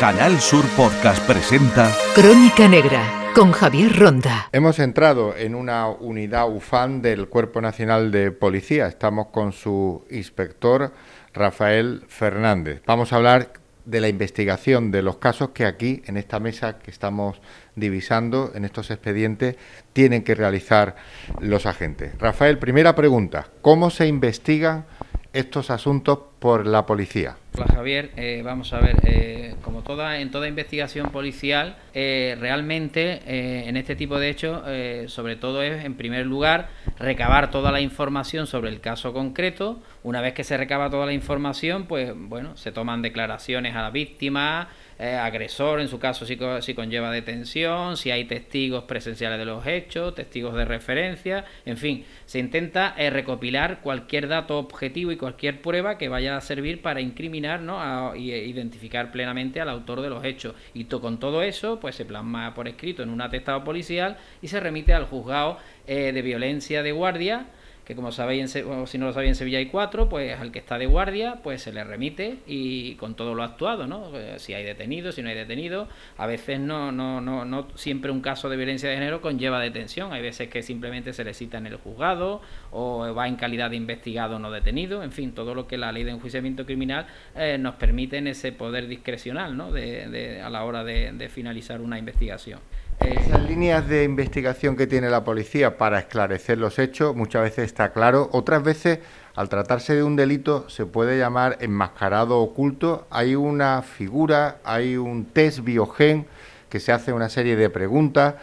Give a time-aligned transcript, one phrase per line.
[0.00, 4.48] Canal Sur Podcast presenta Crónica Negra con Javier Ronda.
[4.50, 8.86] Hemos entrado en una unidad UFAN del Cuerpo Nacional de Policía.
[8.86, 10.94] Estamos con su inspector
[11.34, 12.80] Rafael Fernández.
[12.86, 13.52] Vamos a hablar
[13.84, 17.38] de la investigación de los casos que aquí, en esta mesa que estamos
[17.76, 19.56] divisando, en estos expedientes,
[19.92, 20.96] tienen que realizar
[21.40, 22.18] los agentes.
[22.18, 23.48] Rafael, primera pregunta.
[23.60, 24.86] ¿Cómo se investigan
[25.32, 27.36] estos asuntos por la policía?
[27.56, 33.68] Hola Javier, eh, vamos a ver, eh, como toda en toda investigación policial, eh, realmente
[33.68, 34.62] en este tipo de hechos,
[35.10, 39.80] sobre todo es en primer lugar recabar toda la información sobre el caso concreto.
[40.02, 43.90] Una vez que se recaba toda la información, pues bueno, se toman declaraciones a la
[43.90, 44.68] víctima,
[45.02, 49.66] eh, agresor, en su caso si, si, conlleva detención, si hay testigos presenciales de los
[49.66, 55.62] hechos, testigos de referencia, en fin, se intenta eh, recopilar cualquier dato objetivo y cualquier
[55.62, 58.12] prueba que vaya a servir para incriminar ¿no?
[58.12, 60.54] e identificar plenamente al autor de los hechos.
[60.74, 64.60] Y con todo eso, pues se plasma por escrito en un atestado policial y se
[64.60, 67.46] remite al juzgado de violencia de guardia
[67.84, 70.58] que como sabéis, en, si no lo sabéis, en Sevilla hay cuatro, pues al que
[70.58, 74.10] está de guardia, pues se le remite y con todo lo actuado, ¿no?
[74.14, 78.10] Eh, si hay detenido, si no hay detenido, a veces no, no, no, no siempre
[78.10, 81.58] un caso de violencia de género conlleva detención, hay veces que simplemente se le cita
[81.58, 85.66] en el juzgado o va en calidad de investigado no detenido, en fin, todo lo
[85.66, 89.72] que la ley de enjuiciamiento criminal eh, nos permite en ese poder discrecional, ¿no?
[89.72, 92.60] De, a la hora de finalizar una investigación.
[93.00, 97.92] Esas líneas de investigación que tiene la policía para esclarecer los hechos muchas veces está
[97.92, 98.98] claro, otras veces
[99.34, 105.24] al tratarse de un delito se puede llamar enmascarado oculto, hay una figura, hay un
[105.24, 106.26] test biogen
[106.68, 108.34] que se hace una serie de preguntas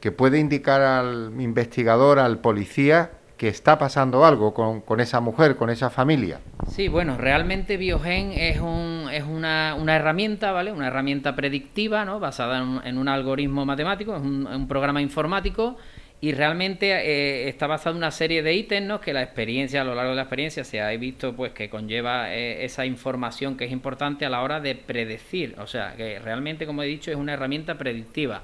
[0.00, 5.68] que puede indicar al investigador, al policía, que está pasando algo con, esa mujer, con
[5.68, 6.38] esa familia.
[6.68, 10.70] Sí, bueno, realmente Biogen es, un, es una, una, herramienta, ¿vale?
[10.70, 12.20] Una herramienta predictiva, ¿no?
[12.20, 15.76] Basada en un, algoritmo matemático, es un, un, programa informático
[16.20, 19.00] y realmente eh, está basado en una serie de ítems, ¿no?
[19.00, 22.32] Que la experiencia, a lo largo de la experiencia, se ha visto, pues, que conlleva
[22.32, 25.56] eh, esa información que es importante a la hora de predecir.
[25.58, 28.42] O sea, que realmente, como he dicho, es una herramienta predictiva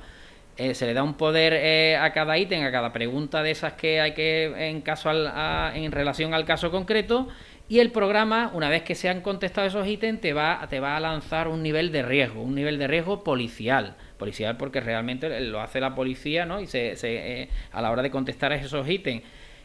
[0.58, 3.74] eh, se le da un poder eh, a cada ítem, a cada pregunta de esas
[3.74, 7.28] que hay que en caso en relación al caso concreto
[7.70, 10.97] y el programa, una vez que se han contestado esos ítems, te va, te va
[10.97, 13.94] a lanzar un nivel de riesgo, un nivel de riesgo policial.
[14.16, 16.60] Policial porque realmente lo hace la policía, ¿no?
[16.60, 19.22] Y se, se eh, a la hora de contestar esos ítems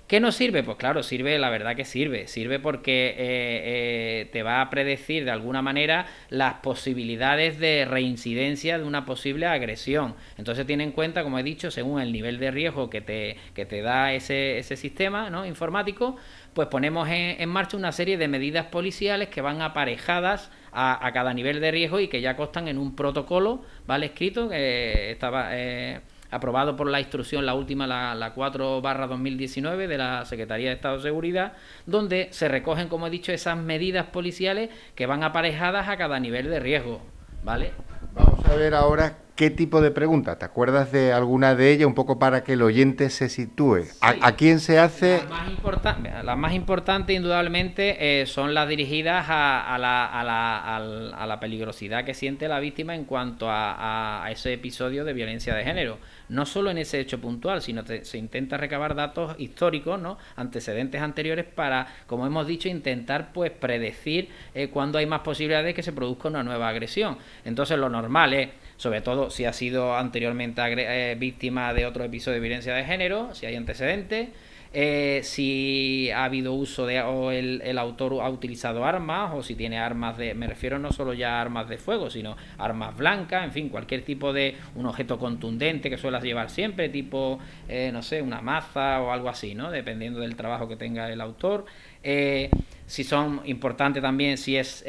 [0.07, 0.63] ¿Qué nos sirve?
[0.63, 2.27] Pues claro, sirve, la verdad que sirve.
[2.27, 8.77] Sirve porque eh, eh, te va a predecir de alguna manera las posibilidades de reincidencia
[8.77, 10.15] de una posible agresión.
[10.37, 13.65] Entonces tiene en cuenta, como he dicho, según el nivel de riesgo que te, que
[13.65, 15.45] te da ese, ese sistema ¿no?
[15.45, 16.17] informático,
[16.53, 21.61] pues ponemos en, marcha una serie de medidas policiales que van aparejadas a, cada nivel
[21.61, 24.07] de riesgo y que ya constan en un protocolo, ¿vale?
[24.07, 25.49] Escrito, que estaba...
[25.51, 26.01] Eh,
[26.33, 30.75] aprobado por la instrucción, la última, la, la 4 barra 2019 de la Secretaría de
[30.75, 31.53] Estado de Seguridad,
[31.85, 36.49] donde se recogen, como he dicho, esas medidas policiales que van aparejadas a cada nivel
[36.49, 37.01] de riesgo.
[37.43, 37.71] ¿Vale?
[38.13, 40.37] Vamos a ver ahora qué tipo de pregunta.
[40.37, 43.85] ¿Te acuerdas de alguna de ellas un poco para que el oyente se sitúe?
[44.01, 45.17] ¿A, quién se hace?
[45.17, 50.75] Las más, importantes, las más importantes, indudablemente, eh, son las dirigidas a, la, a, la,
[51.17, 55.63] a, la, peligrosidad que siente la víctima en cuanto a, ese episodio de violencia de
[55.63, 55.97] género.
[56.33, 60.17] No solo en ese hecho puntual, sino que se intenta recabar datos históricos, ¿no?
[60.35, 65.73] antecedentes anteriores para, como hemos dicho, intentar pues predecir eh, cuándo hay más posibilidades de
[65.73, 67.17] que se produzca una nueva agresión.
[67.45, 72.35] Entonces, lo normal es sobre todo si ha sido anteriormente eh, víctima de otro episodio
[72.35, 74.29] de violencia de género, si hay antecedentes,
[74.73, 79.79] eh, si ha habido uso de, o el, autor ha utilizado armas, o si tiene
[79.79, 83.51] armas de, me refiero no solo ya a armas de fuego, sino armas blancas, en
[83.51, 88.21] fin, cualquier tipo de un objeto contundente que suelas llevar siempre, tipo, eh, no sé,
[88.21, 89.71] una maza o algo así, ¿no?
[89.71, 91.65] Dependiendo del trabajo que tenga el autor.
[92.03, 94.83] si son importantes también, si es,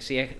[0.00, 0.30] si es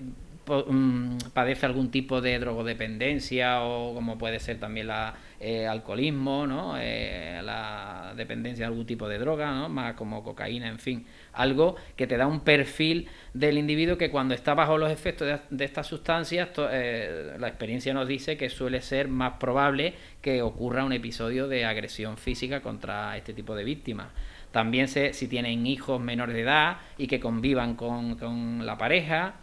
[0.48, 6.74] Mm, padece algún tipo de drogodependencia o como puede ser también la eh, alcoholismo, ¿no?
[6.80, 9.68] Eh, la dependencia de algún tipo de droga, ¿no?
[9.68, 14.34] más como cocaína, en fin, algo que te da un perfil del individuo que cuando
[14.34, 19.06] está bajo los efectos de, estas sustancias, eh, la experiencia nos dice que suele ser
[19.06, 24.08] más probable que ocurra un episodio de agresión física contra este tipo de víctimas.
[24.50, 29.36] También sé si tienen hijos menores de edad y que convivan con, con la pareja,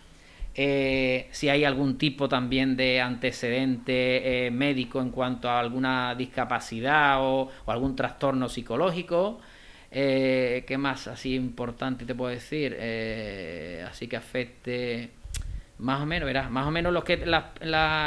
[0.56, 7.18] eh, si hay algún tipo también de antecedente eh, médico en cuanto a alguna discapacidad
[7.20, 9.40] o, algún trastorno psicológico.
[9.92, 12.78] Eh, ¿Qué más así importante te puedo decir?
[13.86, 15.12] así que afecte...
[15.78, 17.22] Más o menos, verás, más o menos los que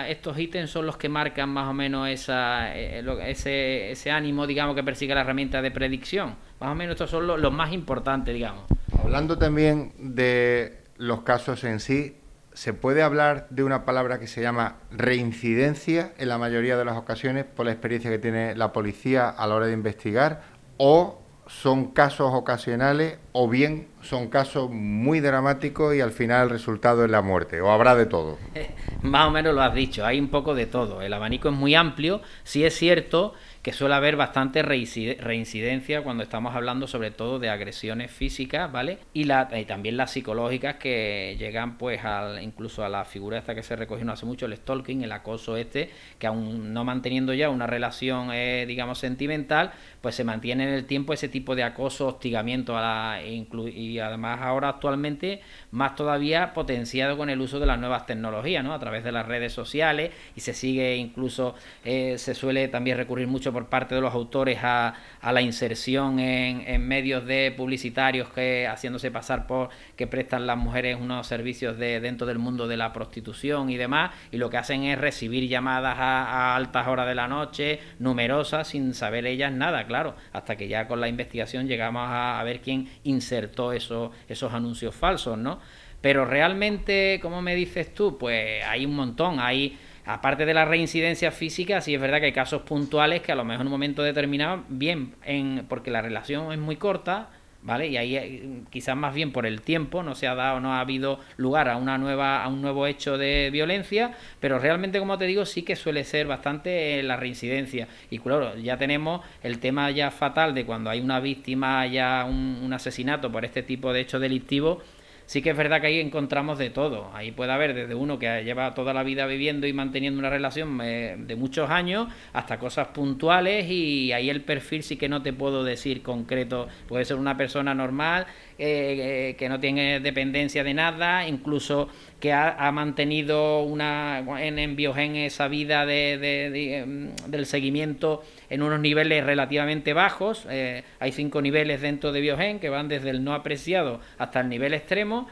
[0.08, 4.74] estos ítems son los que marcan más o menos esa, eh, ese, ese ánimo, digamos,
[4.74, 6.36] que persigue la herramienta de predicción.
[6.60, 8.64] Más o menos estos son los más importantes, digamos.
[8.98, 12.16] Hablando también de los casos en sí,
[12.58, 16.96] ¿se puede hablar de una palabra que se llama reincidencia en la mayoría de las
[16.96, 20.42] ocasiones por la experiencia que tiene la policía a la hora de investigar?
[20.76, 27.04] ¿O son casos ocasionales o bien son casos muy dramáticos y al final el resultado
[27.04, 28.38] es la muerte, o habrá de todo.
[29.02, 31.00] Más o menos lo has dicho, hay un poco de todo.
[31.00, 33.34] El abanico es muy amplio, sí es cierto
[33.72, 38.98] suele haber bastante reincidencia cuando estamos hablando sobre todo de agresiones físicas, ¿vale?
[39.12, 43.62] Y, la, también las psicológicas que llegan pues al, incluso a la figura esta que
[43.62, 47.50] se recogió no hace mucho, el stalking, el acoso este, que aún no manteniendo ya
[47.50, 52.06] una relación, eh, digamos, sentimental, pues se mantiene en el tiempo ese tipo de acoso,
[52.06, 55.40] hostigamiento a la, y además ahora actualmente
[55.70, 58.72] más todavía potenciado con el uso de las nuevas tecnologías, ¿no?
[58.72, 61.54] A través de las redes sociales y se sigue incluso,
[61.84, 66.18] eh, se suele también recurrir mucho por parte de los autores a, a la inserción
[66.20, 71.78] en, en, medios de publicitarios que haciéndose pasar por que prestan las mujeres unos servicios
[71.78, 75.48] de dentro del mundo de la prostitución y demás y lo que hacen es recibir
[75.48, 80.68] llamadas a, altas horas de la noche numerosas sin saber ellas nada claro hasta que
[80.68, 85.60] ya con la investigación llegamos a, a ver quién insertó esos esos anuncios falsos no
[86.00, 89.76] pero realmente como me dices tú pues hay un montón hay
[90.08, 93.44] aparte de la reincidencia física, sí es verdad que hay casos puntuales que a lo
[93.44, 97.28] mejor en un momento determinado, bien, en, porque la relación es muy corta,
[97.62, 97.88] ¿vale?
[97.88, 100.80] Y ahí eh, quizás más bien por el tiempo no se ha dado, no ha
[100.80, 105.26] habido lugar a una nueva, a un nuevo hecho de violencia, pero realmente, como te
[105.26, 107.86] digo, sí que suele ser bastante eh, la reincidencia.
[108.08, 112.62] Y claro, ya tenemos el tema ya fatal de cuando hay una víctima, ya un,
[112.64, 114.82] un asesinato por este tipo de hecho delictivo
[115.28, 117.10] sí que es verdad que ahí encontramos de todo.
[117.12, 120.80] Ahí puede haber desde uno que lleva toda la vida viviendo y manteniendo una relación
[120.82, 125.34] eh, de muchos años hasta cosas puntuales y ahí el perfil sí que no te
[125.34, 126.68] puedo decir concreto.
[126.88, 128.26] Puede ser una persona normal
[128.58, 131.90] eh, eh, que no tiene dependencia de nada, incluso
[132.20, 139.24] que ha, mantenido una en, Biogen esa vida de, em, del seguimiento en unos niveles
[139.24, 140.46] relativamente bajos.
[140.50, 144.48] Eh, hay cinco niveles dentro de Biogen que van desde el no apreciado hasta el
[144.48, 145.28] nivel extremo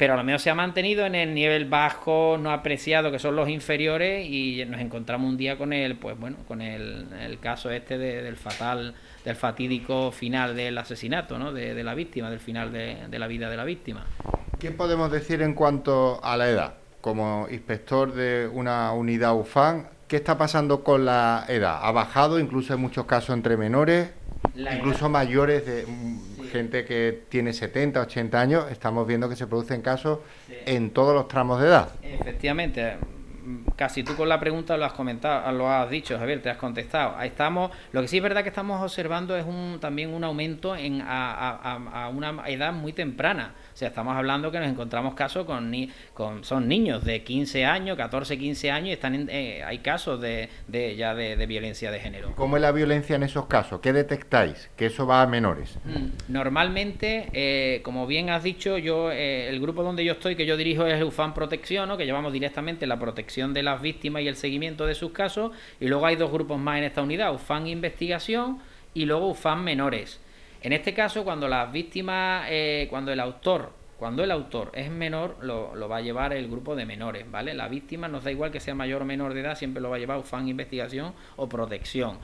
[0.00, 3.36] pero a lo menos se ha mantenido en el nivel bajo, no apreciado, que son
[3.36, 7.98] los inferiores, y nos encontramos un día con el, pues bueno, con el, caso este
[7.98, 8.94] del fatal,
[9.26, 11.52] del fatídico final del asesinato, ¿no?
[11.52, 14.06] De, la víctima, del final de, la vida de la víctima.
[14.58, 16.74] ¿Qué podemos decir en cuanto a la edad?
[17.02, 21.78] Como inspector de una unidad UFAN, ¿qué está pasando con la edad?
[21.82, 24.10] ¿Ha bajado incluso en muchos casos entre menores?
[24.56, 25.86] incluso mayores de
[26.50, 30.18] gente que tiene 70, 80 años, estamos viendo que se producen casos
[30.66, 31.90] en todos los tramos de edad.
[32.02, 32.96] Efectivamente,
[33.76, 37.14] casi tú con la pregunta lo has comentado, lo has dicho, Javier, te has contestado.
[37.16, 40.76] Ahí estamos, lo que sí es verdad que estamos observando es un, también un aumento
[40.76, 43.54] en, a, a una edad muy temprana.
[43.72, 47.64] O sea, estamos hablando que nos encontramos casos con, ni, con son niños de 15
[47.64, 51.98] años, 14, 15 años, y están eh, hay casos de, de ya de, violencia de
[51.98, 52.32] género.
[52.36, 53.80] ¿Cómo es la violencia en esos casos?
[53.80, 54.70] ¿Qué detectáis?
[54.76, 55.78] Que eso va a menores.
[55.84, 60.46] Mm, normalmente, eh, como bien has dicho, yo eh, el grupo donde yo estoy, que
[60.46, 61.96] yo dirijo es UFAN Protección, ¿no?
[61.96, 65.88] que llevamos directamente la protección de las víctimas y el seguimiento de sus casos, y
[65.88, 68.58] luego hay dos grupos más en esta unidad, UFAN Investigación
[68.94, 70.20] y luego UFAN Menores.
[70.62, 75.36] En este caso, cuando las víctimas, eh, cuando el autor, cuando el autor es menor,
[75.42, 77.54] lo, va a llevar el grupo de menores, ¿vale?
[77.54, 79.96] La víctima nos da igual que sea mayor o menor de edad, siempre lo va
[79.96, 82.18] a llevar UFAN investigación o protección.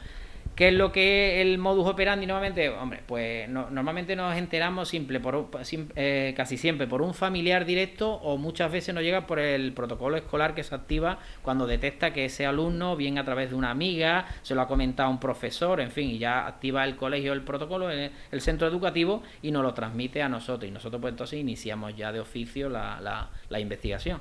[0.56, 2.70] ¿Qué es lo que el modus operandi normalmente?
[2.70, 5.50] Hombre, pues normalmente nos enteramos simple por,
[5.96, 10.16] eh, casi siempre por un familiar directo o muchas veces nos llega por el protocolo
[10.16, 14.28] escolar que se activa cuando detecta que ese alumno, bien a través de una amiga,
[14.40, 17.90] se lo ha comentado un profesor, en fin, y ya activa el colegio el protocolo,
[17.90, 20.70] el, centro educativo y nos lo transmite a nosotros.
[20.70, 24.20] Y nosotros pues entonces iniciamos ya de oficio la, la investigación.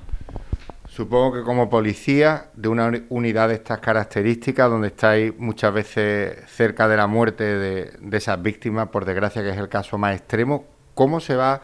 [0.88, 6.88] Supongo que como policía de una unidad de estas características, donde estáis muchas veces cerca
[6.88, 10.64] de la muerte de, esas víctimas, por desgracia que es el caso más extremo,
[10.94, 11.60] ¿cómo se va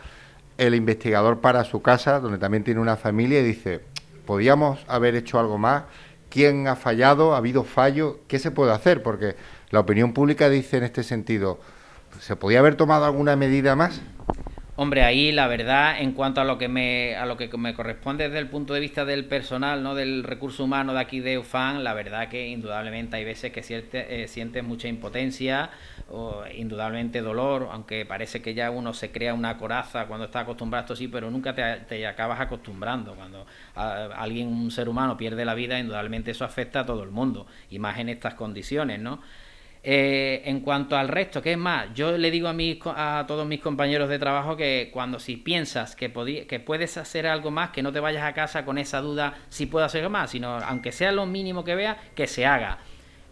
[0.59, 3.81] el investigador para su casa, donde también tiene una familia, y dice,
[4.26, 5.85] podíamos haber hecho algo más?
[6.29, 7.35] ¿Quién ha fallado?
[7.35, 8.21] ¿Ha habido fallo?
[8.26, 9.02] ¿Qué se puede hacer?
[9.02, 9.37] Porque
[9.71, 11.61] la opinión pública dice en este sentido,
[12.21, 14.00] ¿se podía haber tomado alguna medida más?
[14.75, 18.25] Hombre, ahí la verdad, en cuanto a lo que me a lo que me corresponde
[18.25, 21.85] desde el punto de vista del personal, no del recurso humano de aquí de UFAN,
[21.85, 25.69] la verdad que indudablemente hay veces que siente, eh, sientes mucha impotencia
[26.11, 30.81] o indudablemente dolor, aunque parece que ya uno se crea una coraza cuando está acostumbrado
[30.81, 33.14] a esto sí, pero nunca te, te acabas acostumbrando.
[33.14, 37.47] Cuando alguien, un ser humano, pierde la vida, indudablemente eso afecta a todo el mundo,
[37.69, 39.21] y más en estas condiciones, ¿no?
[39.85, 43.45] Eh, en cuanto al resto, que es más, yo le digo a, mis, a todos
[43.49, 47.93] mis compañeros de trabajo que cuando si piensas que, puedes hacer algo más, que no
[47.93, 51.27] te vayas a casa con esa duda si puedo hacer más, sino aunque sea lo
[51.27, 52.79] mínimo que vea, que se haga.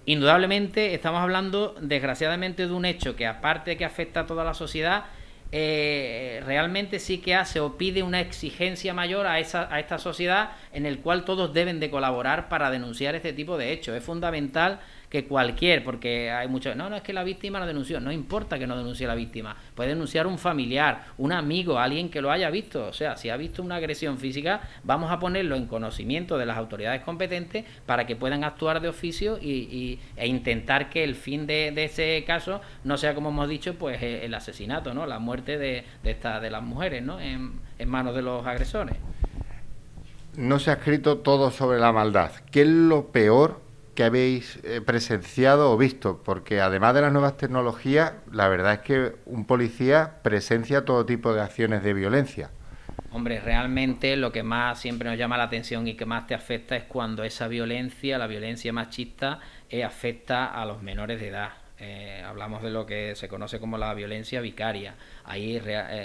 [0.06, 4.54] Indudablemente estamos hablando, desgraciadamente, de un hecho que aparte de que afecta a toda la
[4.54, 5.04] sociedad,
[5.52, 10.50] eh, realmente sí que hace o pide una exigencia mayor a, esa, a esta sociedad
[10.72, 13.96] en el cual todos deben de colaborar para denunciar este tipo de hechos.
[13.96, 17.98] Es fundamental que cualquier, porque hay muchos, no, no es que la víctima no denunció,
[17.98, 22.22] no importa que no denuncie la víctima, puede denunciar un familiar, un amigo, alguien que
[22.22, 25.66] lo haya visto, o sea, si ha visto una agresión física, vamos a ponerlo en
[25.66, 31.02] conocimiento de las autoridades competentes para que puedan actuar de oficio y, e intentar que
[31.02, 35.06] el fin de, ese caso no sea, como hemos dicho, pues eh, el asesinato, ¿no?
[35.06, 37.18] La muerte de, de, esta, de las mujeres, ¿no?
[37.18, 38.96] En, en manos de los agresores.
[40.36, 42.30] No se ha escrito todo sobre la maldad.
[42.52, 46.22] ¿Qué es lo peor que habéis eh, presenciado o visto?
[46.22, 51.32] Porque además de las nuevas tecnologías, la verdad es que un policía presencia todo tipo
[51.34, 52.50] de acciones de violencia.
[53.12, 56.76] Hombre, realmente lo que más siempre nos llama la atención y que más te afecta
[56.76, 61.50] es cuando esa violencia, la violencia machista, eh, afecta a los menores de edad.
[61.78, 64.94] Eh, hablamos de lo que se conoce como la violencia vicaria.
[65.24, 65.60] Ahí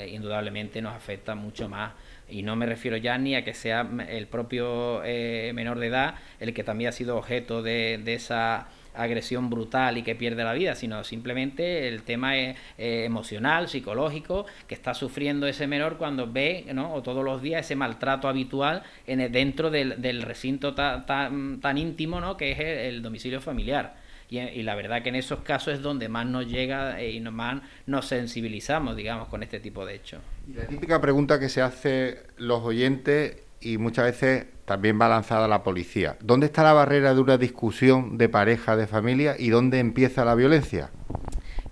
[0.10, 1.92] indudablemente nos afecta mucho más
[2.30, 6.16] y no me refiero ya ni a que sea el propio eh, menor de edad
[6.40, 10.74] el que también ha sido objeto de, esa agresión brutal y que pierde la vida,
[10.76, 16.94] sino simplemente el tema eh, emocional, psicológico, que está sufriendo ese menor cuando ve, ¿no?
[16.94, 22.38] o todos los días, ese maltrato habitual en dentro del, recinto tan, tan, íntimo ¿no?
[22.38, 24.05] que es el domicilio familiar.
[24.30, 27.62] Y, la verdad que en esos casos es donde más nos llega eh, y más
[27.86, 30.22] nos sensibilizamos, digamos, con este tipo de hechos.
[30.48, 35.46] Y la típica pregunta que se hace los oyentes y muchas veces también va lanzada
[35.46, 36.18] a la policía.
[36.22, 40.36] ¿Dónde está la barrera de una discusión de pareja, de familia y dónde empieza la
[40.36, 40.90] violencia?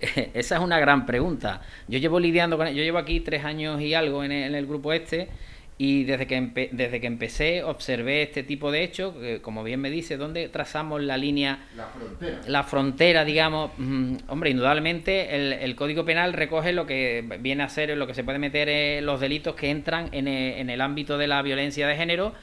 [0.34, 1.62] Esa es una gran pregunta.
[1.88, 2.68] Yo llevo lidiando con...
[2.68, 5.28] Yo llevo aquí tres años y algo en el grupo este
[5.76, 10.16] y desde que, desde que empecé observé este tipo de hechos, como bien me dice,
[10.16, 11.66] ¿dónde trazamos la línea?
[11.76, 12.40] La frontera.
[12.46, 13.72] La frontera, digamos.
[13.76, 18.14] Mm, hombre, indudablemente el, el, Código Penal recoge lo que viene a ser, lo que
[18.14, 21.42] se puede meter en los delitos que entran en el, en el ámbito de la
[21.42, 22.34] violencia de género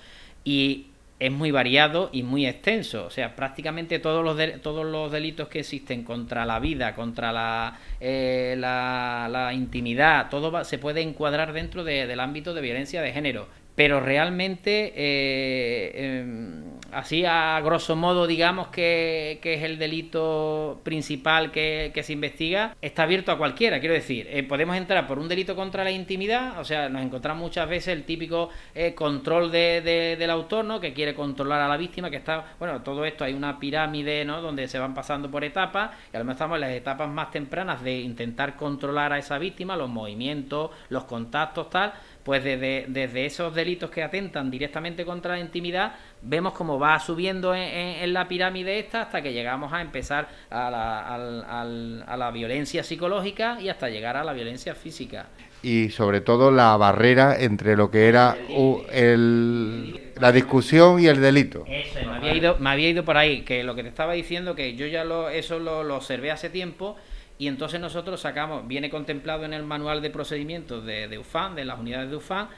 [0.44, 0.91] y
[1.22, 3.06] es muy variado y muy extenso.
[3.06, 7.78] O sea, prácticamente todos los, todos los delitos que existen contra la vida, contra la,
[8.00, 14.02] eh, la, intimidad, todo se puede encuadrar dentro del ámbito de violencia de género pero
[14.02, 22.14] realmente, eh, em, así a grosso modo, digamos que, es el delito principal que, se
[22.14, 23.80] investiga, está abierto a cualquiera.
[23.80, 27.42] Quiero decir, eh, podemos entrar por un delito contra la intimidad, o sea, nos encontramos
[27.42, 29.82] muchas veces el típico eh, control de,
[30.18, 30.80] del autor, ¿no?
[30.80, 34.42] Que quiere controlar a la víctima, que está, bueno, todo esto hay una pirámide, ¿no?
[34.42, 37.32] Donde se van pasando por etapas, y a lo mejor estamos en las etapas más
[37.32, 41.94] tempranas de intentar controlar a esa víctima, los movimientos, los contactos, tal
[42.24, 47.54] pues desde, desde esos delitos que atentan directamente contra la intimidad, vemos cómo va subiendo
[47.56, 53.60] en, la pirámide esta hasta que llegamos a empezar a la, a la violencia psicológica
[53.62, 55.28] y hasta llegar a la violencia física
[55.64, 58.36] y sobre todo la barrera entre lo que era
[58.92, 61.66] el, la discusión y el delito.
[61.68, 64.56] Eso, me había, ido, me había ido por ahí, que lo que te estaba diciendo,
[64.56, 66.98] que yo ya lo, eso lo, lo observé hace tiempo
[67.42, 71.80] y entonces nosotros sacamos, viene contemplado en el manual de procedimientos de, UFAN, de las
[71.80, 72.50] unidades de UFAN,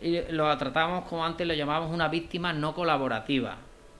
[0.00, 3.56] y lo tratamos como antes lo llamábamos una víctima no colaborativa,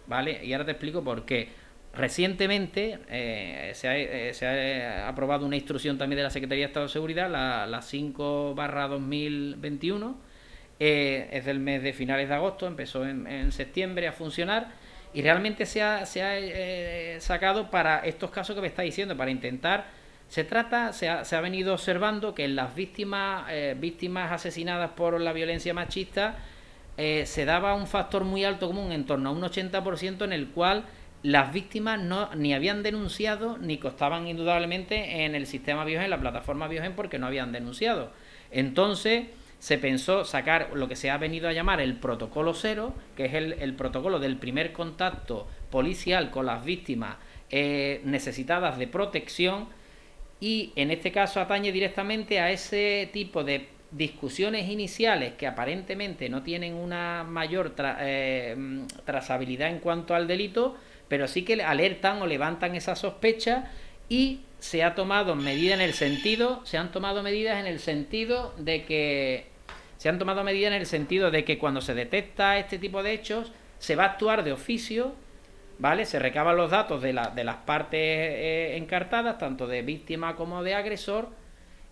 [0.07, 0.45] ¿vale?
[0.45, 1.49] Y ahora te explico por qué.
[1.93, 6.69] Recientemente eh, se, ha, eh, se, ha, aprobado una instrucción también de la Secretaría de
[6.69, 10.21] Estado de Seguridad, la, la 5 barra 2021,
[10.79, 14.69] eh, es del mes de finales de agosto, empezó en, en septiembre a funcionar
[15.13, 19.17] y realmente se ha, se ha eh, sacado para estos casos que me está diciendo,
[19.17, 19.98] para intentar
[20.29, 24.91] se trata, se ha, se ha venido observando que en las víctimas, eh, víctimas asesinadas
[24.91, 26.37] por la violencia machista
[26.99, 30.49] eh, se daba un factor muy alto común, en torno a un 80%, en el
[30.49, 30.85] cual
[31.23, 36.69] las víctimas no, ni habían denunciado ni costaban indudablemente en el sistema Biogen, la plataforma
[36.69, 38.11] Biogen, porque no habían denunciado.
[38.51, 39.29] Entonces
[39.61, 43.35] se pensó sacar lo que se ha venido a llamar el protocolo cero, que es
[43.35, 47.17] el, el protocolo del primer contacto policial con las víctimas
[47.51, 49.69] eh, necesitadas de protección
[50.41, 56.43] y en este caso atañe directamente a ese tipo de discusiones iniciales que aparentemente no
[56.43, 60.77] tienen una mayor eh, trazabilidad en cuanto al delito,
[61.09, 63.71] pero sí que alertan o levantan esa sospecha
[64.09, 68.55] y se ha tomado medidas en el sentido, se han tomado medidas en el sentido
[68.59, 69.47] de que
[69.97, 73.13] se han tomado medidas en el sentido de que cuando se detecta este tipo de
[73.13, 75.15] hechos se va a actuar de oficio,
[75.79, 76.05] ¿vale?
[76.05, 80.63] Se recaban los datos de, la, de las partes eh, encartadas, tanto de víctima como
[80.63, 81.29] de agresor,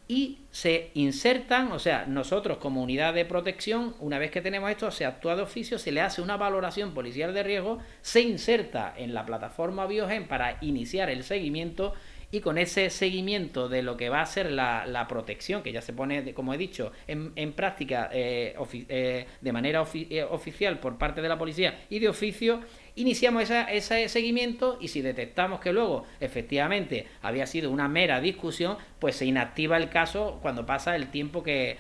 [0.09, 4.91] y se insertan, o sea, nosotros como unidad de protección, una vez que tenemos esto,
[4.93, 9.15] se actúa de oficio, se le hace una valoración policial de riesgo, se inserta en
[9.15, 11.95] la plataforma Biogen para iniciar el seguimiento
[12.31, 15.93] y con ese seguimiento de lo que va a ser la, protección, que ya se
[15.93, 18.57] pone, como he dicho, en, en práctica eh,
[18.89, 22.61] eh, de manera oficial por parte de la policía y de oficio,
[22.97, 29.17] iniciamos ese seguimiento y si detectamos que luego efectivamente había sido una mera discusión, pues
[29.17, 31.79] se inactiva el caso cuando pasa el tiempo que,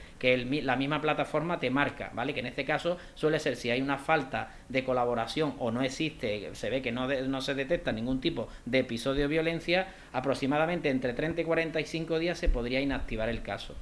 [0.62, 2.34] la misma plataforma te marca, ¿vale?
[2.34, 6.50] Que en este caso suele ser si hay una falta de colaboración o no existe,
[6.54, 11.14] se ve que no, no se detecta ningún tipo de episodio de violencia, aproximadamente entre
[11.14, 13.74] 30 y 45 días se podría inactivar el caso.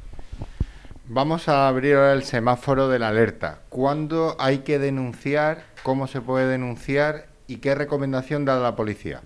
[1.06, 3.58] Vamos a abrir ahora el semáforo de la alerta.
[3.68, 5.64] ¿Cuándo hay que denunciar?
[5.82, 7.26] ¿Cómo se puede denunciar?
[7.46, 9.20] ¿Y qué recomendación da la policía?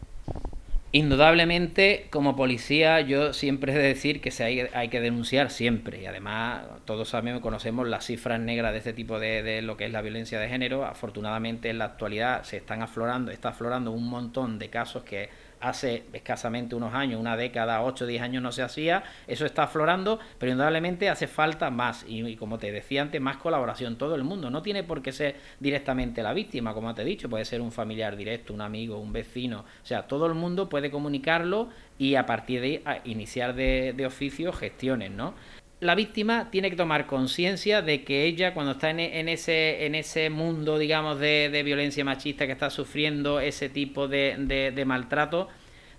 [0.90, 6.02] Indudablemente, como policía, yo siempre he de decir que se hay, que denunciar siempre.
[6.02, 9.86] Y además, todos sabemos, conocemos las cifras negras de este tipo de, de, lo que
[9.86, 10.84] es la violencia de género.
[10.84, 15.28] Afortunadamente, en la actualidad se están aflorando, está aflorando un montón de casos que
[15.60, 19.64] hace escasamente unos años, una década, 8 o 10 años no se hacía, eso está
[19.64, 23.96] aflorando, pero indudablemente hace falta más y, como te decía antes, más colaboración.
[23.96, 27.28] Todo el mundo no tiene por qué ser directamente la víctima, como te he dicho,
[27.28, 30.90] puede ser un familiar directo, un amigo, un vecino, o sea, todo el mundo puede
[30.90, 35.34] comunicarlo y a partir de ahí iniciar de, de oficio gestiones, ¿no?
[35.80, 40.28] La víctima tiene que tomar conciencia de que ella cuando está en, ese, en ese
[40.28, 45.48] mundo, digamos, de, violencia machista que está sufriendo ese tipo de, de, maltrato,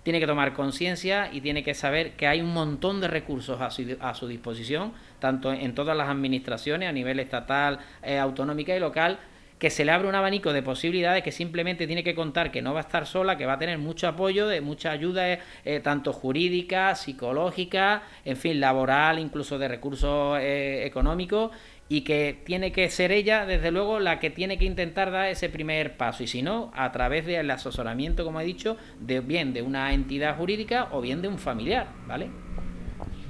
[0.02, 3.70] tiene que tomar conciencia y tiene que saber que hay un montón de recursos a
[3.70, 8.80] su, a su disposición, tanto en todas las administraciones, a nivel estatal, eh, autonómica y
[8.80, 9.18] local,
[9.60, 12.72] que se le abre un abanico de posibilidades que simplemente tiene que contar que no
[12.72, 16.14] va a estar sola, que va a tener mucho apoyo, de mucha ayuda, eh, tanto
[16.14, 21.50] jurídica, psicológica, en fin, laboral, incluso de recursos eh, económicos,
[21.90, 25.50] y que tiene que ser ella, desde luego, la que tiene que intentar dar ese
[25.50, 29.60] primer paso, y si no, a través del asesoramiento, como he dicho, de bien de
[29.60, 32.30] una entidad jurídica o bien de un familiar, ¿vale?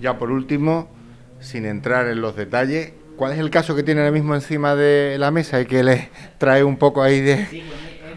[0.00, 0.88] Ya por último,
[1.40, 5.18] sin entrar en los detalles, ¿Cuál es el caso que tiene ahora mismo encima de
[5.18, 7.46] la mesa y que le trae un poco ahí de,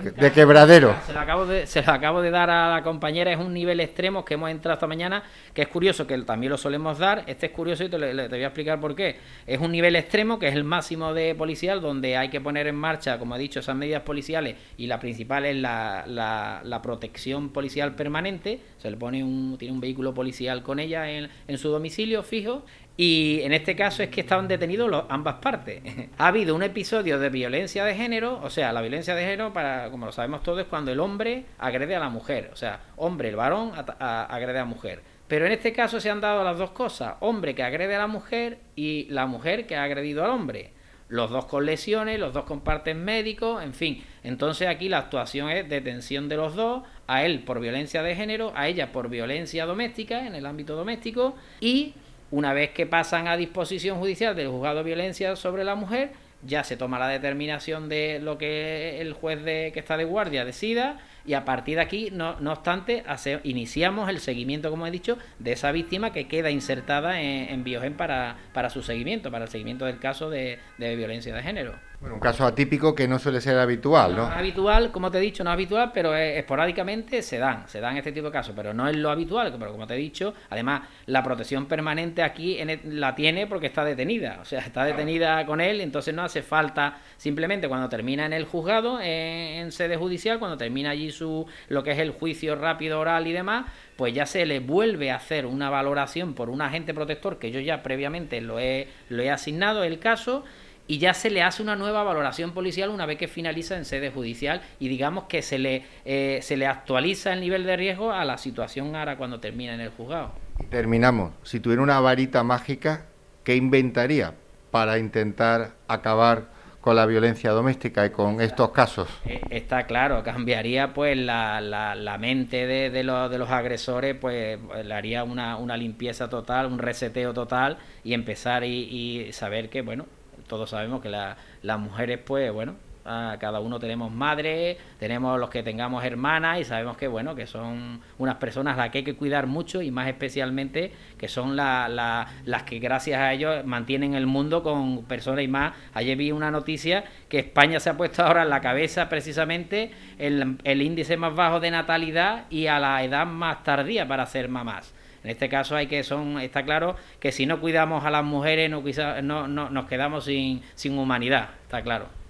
[0.01, 0.95] pues, de quebradero?
[1.05, 3.81] Se lo, acabo de, se lo acabo de dar a la compañera, es un nivel
[3.81, 7.25] extremo que hemos entrado esta mañana, que es curioso, que también lo solemos dar.
[7.27, 9.17] Este es curioso y te, te voy a explicar por qué.
[9.45, 12.75] Es un nivel extremo, que es el máximo de policial, donde hay que poner en
[12.75, 17.93] marcha, como he dicho, esas medidas policiales y la principal es la, la, protección policial
[17.93, 18.61] permanente.
[18.77, 22.63] Se le pone un, tiene un vehículo policial con ella en, en su domicilio fijo
[22.95, 25.81] y en este caso es que estaban detenidos ambas partes.
[26.17, 29.89] ha habido un episodio de violencia de género, o sea, la violencia de género, para,
[29.89, 32.51] como lo sabemos todos, es cuando el hombre agrede a la mujer.
[32.53, 35.01] O sea, hombre, el varón agrede a la mujer.
[35.27, 38.07] Pero en este caso se han dado las dos cosas, hombre que agrede a la
[38.07, 40.71] mujer y la mujer que ha agredido al hombre.
[41.07, 44.03] Los dos con lesiones, los dos con partes médicos, en fin.
[44.23, 48.51] Entonces aquí la actuación es detención de los dos, a él por violencia de género,
[48.55, 51.93] a ella por violencia doméstica, en el ámbito doméstico, y
[52.33, 56.63] una vez que pasan a disposición judicial del juzgado de violencia sobre la mujer, ya
[56.63, 60.97] se toma la determinación de lo que el juez de, que está de guardia decida
[61.25, 63.03] y a partir de aquí, no, no obstante,
[63.43, 68.37] iniciamos el seguimiento, como he dicho, de esa víctima que queda insertada en, Biogen para,
[68.53, 71.73] para, su seguimiento, para el seguimiento del caso de violencia de género.
[72.03, 74.23] Bueno, un caso atípico que no suele ser habitual, ¿no?
[74.23, 77.79] No, es habitual, como te he dicho, no es habitual, pero esporádicamente se dan, se
[77.79, 80.33] dan este tipo de casos, pero no es lo habitual, pero como te he dicho,
[80.49, 85.61] además la protección permanente aquí la tiene porque está detenida, o sea, está detenida con
[85.61, 90.57] él, entonces no hace falta, simplemente cuando termina en el juzgado, en, sede judicial, cuando
[90.57, 94.45] termina allí su lo que es el juicio rápido oral y demás, pues ya se
[94.45, 98.59] le vuelve a hacer una valoración por un agente protector que yo ya previamente lo
[98.59, 100.43] he, lo he asignado el caso
[100.87, 104.11] y ya se le hace una nueva valoración policial una vez que finaliza en sede
[104.11, 108.25] judicial y digamos que se le, eh, se le actualiza el nivel de riesgo a
[108.25, 110.33] la situación ahora cuando termina en el juzgado.
[110.69, 111.31] Terminamos.
[111.43, 113.05] Si tuviera una varita mágica,
[113.43, 114.33] ¿qué inventaría
[114.71, 116.52] para intentar acabar
[116.83, 119.07] con la violencia doméstica y con estos casos?
[119.25, 124.59] Eh, está claro, cambiaría pues la, la, mente de, de, los, de los agresores, pues
[124.83, 130.07] le haría una, una limpieza total, un reseteo total y empezar y, saber que, bueno,
[130.47, 136.03] todos sabemos que las mujeres pues, bueno, cada uno tenemos madre, tenemos los que tengamos
[136.03, 139.47] hermanas y sabemos que bueno, que son unas personas a las que hay que cuidar
[139.47, 145.03] mucho y más especialmente que son las que gracias a ellos mantienen el mundo con
[145.03, 145.73] personas y más.
[145.93, 150.57] Ayer vi una noticia que España se ha puesto ahora en la cabeza precisamente el,
[150.63, 154.93] el índice más bajo de natalidad y a la edad más tardía para ser mamás.
[155.23, 158.69] En este caso hay que son está claro que si no cuidamos a las mujeres
[158.69, 158.81] no,
[159.21, 162.22] no, no nos quedamos sin, sin humanidad, está claro.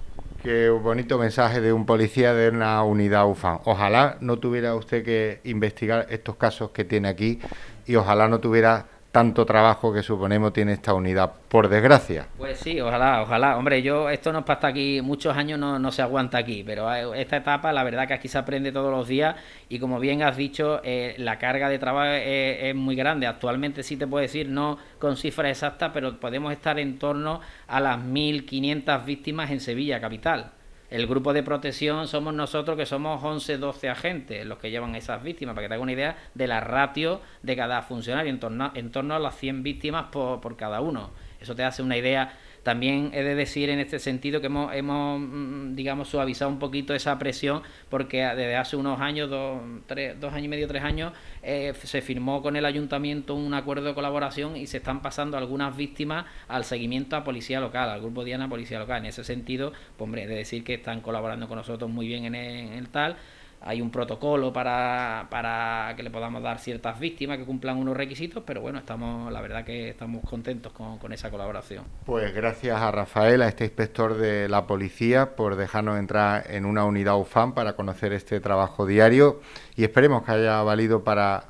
[0.43, 3.61] Qué bonito mensaje de un policía de una unidad UFAN.
[3.63, 7.39] Ojalá no tuviera usted que investigar estos casos que tiene aquí
[7.85, 12.25] y ojalá no tuviera tanto trabajo que suponemos tiene esta unidad, por desgracia.
[12.35, 13.57] Pues sí, ojalá, ojalá.
[13.57, 17.71] Hombre, yo, esto nos pasa aquí, muchos años no, se aguanta aquí, pero esta etapa,
[17.71, 19.35] la verdad que aquí se aprende todos los días
[19.69, 23.27] y como bien has dicho, eh, la carga de trabajo es, muy grande.
[23.27, 27.79] Actualmente sí te puedo decir, no con cifras exactas, pero podemos estar en torno a
[27.79, 30.53] las 1.500 víctimas en Sevilla, capital.
[30.93, 34.99] El grupo de protección somos nosotros, que somos 11, 12 agentes los que llevan a
[34.99, 38.39] esas víctimas, para que te haga una idea de la ratio de cada funcionario, en
[38.39, 41.09] torno, en torno a las 100 víctimas por, por cada uno.
[41.41, 45.19] Eso te hace una idea también he de decir en este sentido que hemos, hemos
[45.19, 50.33] mm, digamos, suavizado un poquito esa presión porque desde hace unos años, dos, tres, dos
[50.33, 54.55] años y medio, tres años, eh, se firmó con el ayuntamiento un acuerdo de colaboración
[54.55, 58.79] y se están pasando algunas víctimas al seguimiento a policía local, al grupo Diana Policía
[58.79, 58.99] Local.
[58.99, 62.35] En ese sentido, pues he de decir que están colaborando con nosotros muy bien en
[62.35, 63.17] el tal
[63.65, 68.43] hay un protocolo para, para, que le podamos dar ciertas víctimas que cumplan unos requisitos,
[68.45, 71.85] pero bueno, estamos, la verdad que estamos contentos con, con, esa colaboración.
[72.05, 76.83] Pues gracias a Rafael, a este inspector de la policía, por dejarnos entrar en una
[76.83, 79.39] unidad UFAM para conocer este trabajo diario
[79.77, 81.45] y esperemos que haya valido para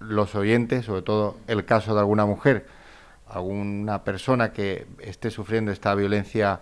[0.00, 2.66] los oyentes, sobre todo el caso de alguna mujer,
[3.26, 6.60] alguna persona que esté sufriendo esta violencia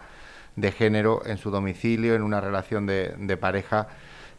[0.56, 3.88] de género en su domicilio, en una relación de, de pareja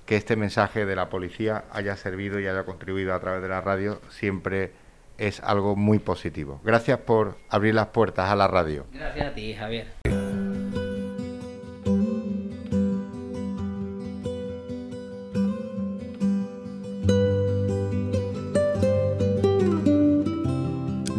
[0.08, 3.62] que este mensaje de la policía haya servido y haya contribuido a través de la
[3.62, 4.72] radio siempre
[5.18, 6.62] es algo muy positivo.
[6.64, 8.86] Gracias por abrir las puertas a la radio.
[8.94, 9.88] Gracias a ti, Javier.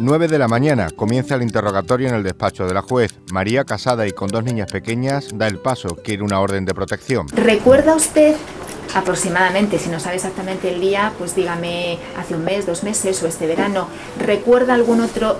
[0.01, 3.19] Nueve de la mañana comienza el interrogatorio en el despacho de la juez.
[3.31, 7.27] María, casada y con dos niñas pequeñas, da el paso, quiere una orden de protección.
[7.27, 8.35] ¿Recuerda usted
[8.95, 13.27] aproximadamente, si no sabe exactamente el día, pues dígame hace un mes, dos meses o
[13.27, 13.87] este verano,
[14.19, 15.37] ¿recuerda algún otro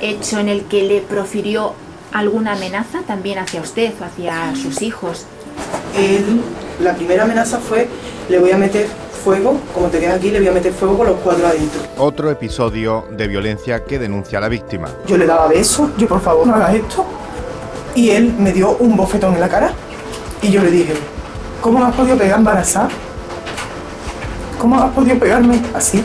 [0.00, 1.74] hecho en el que le profirió
[2.12, 5.26] alguna amenaza también hacia usted o hacia sus hijos?
[6.80, 7.86] la primera amenaza fue,
[8.28, 8.86] le voy a meter
[9.22, 11.80] fuego, como te quedas aquí, le voy a meter fuego con los cuatro adentro.
[11.98, 14.88] Otro episodio de violencia que denuncia a la víctima.
[15.06, 17.04] Yo le daba besos, yo por favor no hagas esto.
[17.94, 19.72] Y él me dio un bofetón en la cara
[20.40, 20.94] y yo le dije,
[21.62, 22.88] ¿Cómo has podido pegar embarazada?
[24.58, 26.02] ¿Cómo has podido pegarme así?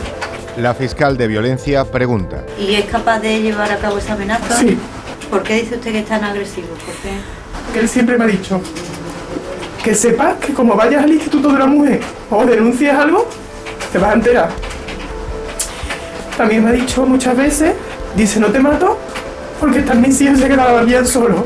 [0.56, 2.44] La fiscal de violencia pregunta.
[2.56, 4.56] ¿Y es capaz de llevar a cabo esa amenaza?
[4.56, 4.78] Sí.
[5.28, 6.68] ¿Por qué dice usted que es tan agresivo?
[6.68, 7.10] ¿Por qué?
[7.72, 8.60] Que él siempre me ha dicho
[9.82, 13.28] que sepas que como vayas al Instituto de la Mujer o denuncies algo,
[13.90, 14.50] te vas a enterar.
[16.36, 17.74] También me ha dicho muchas veces,
[18.14, 18.96] dice no te mato
[19.58, 21.44] porque también siempre se quedaba bien solo.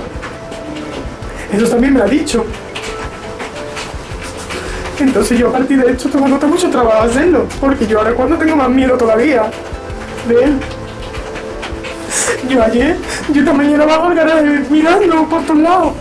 [1.50, 2.44] Eso también me lo ha dicho.
[5.02, 8.36] Entonces yo a partir de esto me nota mucho trabajo hacerlo, porque yo ahora cuando
[8.36, 9.50] tengo más miedo todavía
[10.28, 10.60] de él.
[12.48, 12.96] Yo ayer,
[13.32, 15.92] yo también era bajo el mirando por todos lados.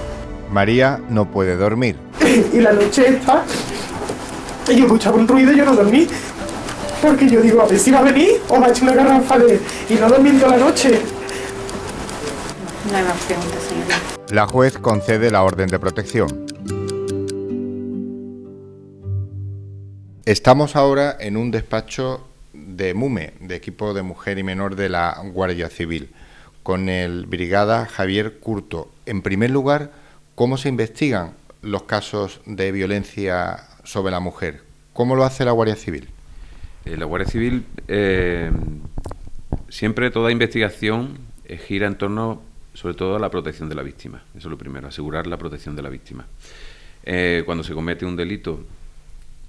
[0.52, 1.96] María no puede dormir.
[2.54, 3.44] y la noche está,
[4.70, 6.08] y yo escuchaba un ruido y yo no dormí.
[7.02, 9.40] Porque yo digo, a ver si va a venir o va a echar una garrafa
[9.40, 9.60] de...
[9.90, 11.02] Y no dormí toda la noche.
[12.92, 13.96] No hay más preguntas, señorita.
[14.30, 16.51] La juez concede la orden de protección.
[20.32, 25.22] Estamos ahora en un despacho de MUME, de equipo de mujer y menor de la
[25.34, 26.08] Guardia Civil,
[26.64, 28.90] con el brigada Javier Curto.
[29.06, 29.92] En primer lugar,
[30.36, 34.64] ¿cómo se investigan los casos de violencia sobre la mujer?
[34.94, 36.08] ¿Cómo lo hace la Guardia Civil?
[36.86, 38.52] Eh, la Guardia Civil, eh,
[39.68, 42.42] siempre toda investigación eh, gira en torno,
[42.74, 44.24] sobre todo, a la protección de la víctima.
[44.30, 46.26] Eso es lo primero, asegurar la protección de la víctima.
[47.46, 48.64] cuando se comete un delito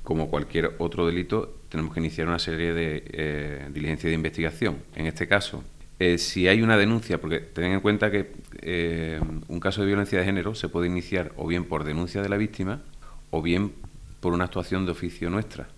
[0.02, 4.78] como cualquier otro delito, tenemos que iniciar una serie de eh, diligencias de investigación.
[4.94, 5.62] En este caso,
[5.98, 10.18] eh, si hay una denuncia, porque tengan en cuenta que eh, un caso de violencia
[10.18, 12.82] de género se puede iniciar o bien por denuncia de la víctima
[13.30, 13.72] o bien
[14.18, 15.68] por una actuación de oficio nuestra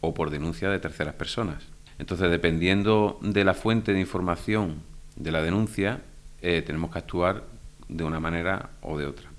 [0.00, 1.64] o por denuncia de terceras personas.
[1.98, 4.82] Entonces, dependiendo de la fuente de información
[5.16, 6.00] de la denuncia,
[6.40, 7.44] eh, tenemos que actuar
[7.88, 9.30] de una manera o de otra.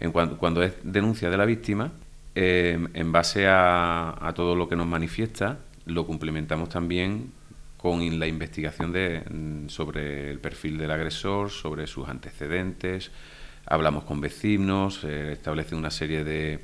[0.00, 1.92] En cuando es denuncia de la víctima,
[2.38, 7.32] en base a todo lo que nos manifiesta, lo complementamos también
[7.76, 13.12] con la investigación de, mm, sobre el perfil del agresor, sobre sus antecedentes,
[13.64, 16.60] hablamos con vecinos, eh, establece una serie de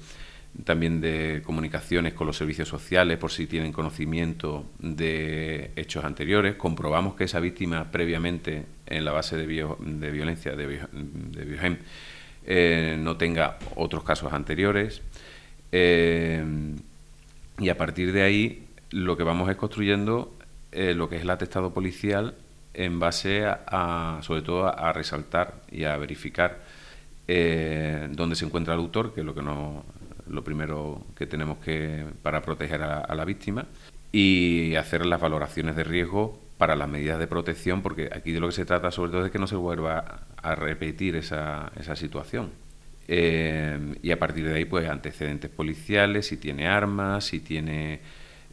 [0.64, 7.14] también de comunicaciones con los servicios sociales por si tienen conocimiento de hechos anteriores, comprobamos
[7.14, 10.66] que esa víctima previamente en la base de, de violencia de,
[11.46, 11.78] Biogem
[12.44, 15.00] eh, no tenga otros casos anteriores
[15.72, 16.44] eh,
[17.58, 20.34] y a partir de ahí lo que vamos es construyendo
[20.70, 22.34] eh, lo que es el atestado policial
[22.74, 26.60] en base a, sobre todo, a, resaltar y a verificar
[27.28, 29.84] eh, dónde se encuentra el autor, que es lo que no,
[30.28, 33.66] lo primero que tenemos que para proteger a, la víctima
[34.12, 38.48] y hacer las valoraciones de riesgo para las medidas de protección, porque aquí de lo
[38.48, 42.50] que se trata sobre todo es que no se vuelva a repetir esa, esa situación.
[43.08, 48.00] Eh, y a partir de ahí, pues antecedentes policiales, si tiene armas, si tiene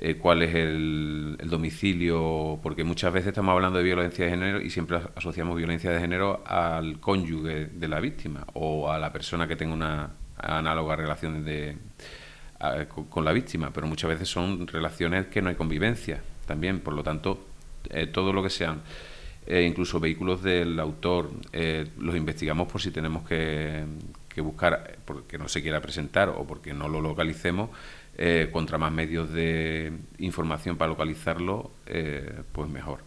[0.01, 4.69] eh, cuál es el, domicilio, porque muchas veces estamos hablando de violencia de género y
[4.69, 9.57] siempre asociamos violencia de género al cónyuge de la víctima o a la persona que
[9.57, 11.75] tenga una análoga relación de,
[13.09, 17.03] con, la víctima, pero muchas veces son relaciones que no hay convivencia también, por lo
[17.03, 17.45] tanto,
[17.89, 18.81] eh, todo lo que sean.
[19.45, 21.31] Eh, incluso vehículos del autor,
[21.97, 23.83] los investigamos por si tenemos que,
[24.41, 27.69] buscar, porque no se quiera presentar o porque no lo localicemos,
[28.17, 32.99] eh, contra más medios de información para localizarlo, eh, pues mejor.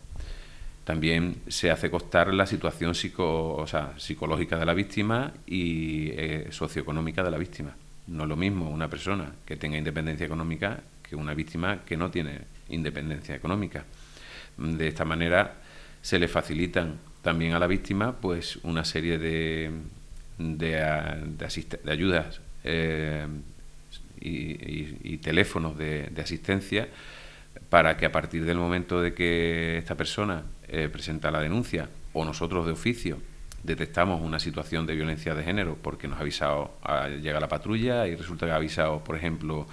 [0.85, 3.65] También se hace costar la situación psico,
[3.99, 7.77] psicológica de la víctima y eh, socioeconómica de la víctima.
[8.07, 12.11] No es lo mismo una persona que tenga independencia económica que una víctima que no
[12.11, 13.85] tiene independencia económica.
[14.57, 15.57] De esta manera
[16.01, 19.71] se le facilitan también a la víctima pues una serie de,
[20.39, 20.83] de,
[21.89, 22.41] ayudas
[24.21, 26.89] y, teléfonos de, asistencia
[27.69, 32.25] para que a partir del momento de que esta persona eh, presenta la denuncia o
[32.25, 33.19] nosotros de oficio
[33.63, 36.73] detectamos una situación de violencia de género porque nos ha avisado,
[37.21, 39.67] llega la patrulla y resulta que ha avisado, por ejemplo,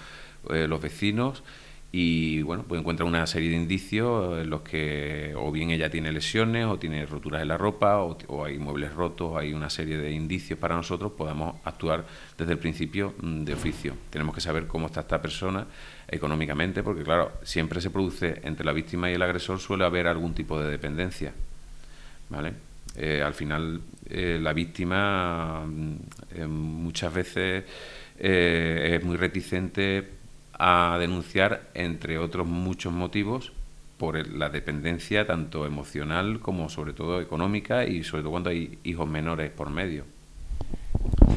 [0.50, 1.43] eh, los vecinos
[1.91, 6.12] y bueno, pues encuentra una serie de indicios en los que o bien ella tiene
[6.12, 10.12] lesiones o tiene roturas en la ropa o, hay muebles rotos, hay una serie de
[10.12, 12.06] indicios para nosotros podamos actuar
[12.38, 13.95] desde el principio mm, de oficio.
[14.12, 15.65] Tenemos que saber cómo está esta persona
[16.08, 20.36] económicamente porque claro, siempre se produce entre la víctima y el agresor suele haber algún
[20.36, 21.34] tipo de dependencia.
[22.30, 22.54] ¿Vale?
[22.95, 25.95] Eh, al final eh, la víctima mm,
[26.36, 27.63] eh, muchas veces
[28.21, 30.18] es muy reticente
[30.60, 33.54] a denunciar, entre otros muchos motivos,
[33.98, 39.08] por la dependencia tanto emocional como sobre todo económica y sobre todo cuando hay hijos
[39.08, 40.06] menores por medio.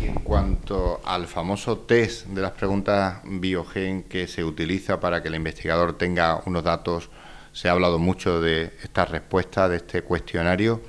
[0.01, 5.29] Y en cuanto al famoso test de las preguntas biogen que se utiliza para que
[5.29, 7.11] el investigador tenga unos datos,
[7.53, 10.81] se ha hablado mucho de esta respuesta, de este cuestionario.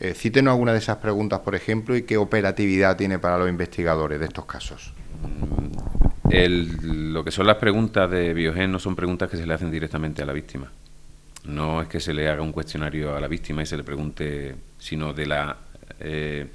[0.00, 4.20] Eh, cítenos alguna de esas preguntas, por ejemplo, y qué operatividad tiene para los investigadores
[4.20, 4.92] de estos casos.
[6.24, 9.70] Mm, lo que son las preguntas de Biogen no son preguntas que se le hacen
[9.70, 10.70] directamente a la víctima.
[11.44, 14.56] No es que se le haga un cuestionario a la víctima y se le pregunte,
[14.78, 15.56] sino de la
[16.00, 16.46] eh,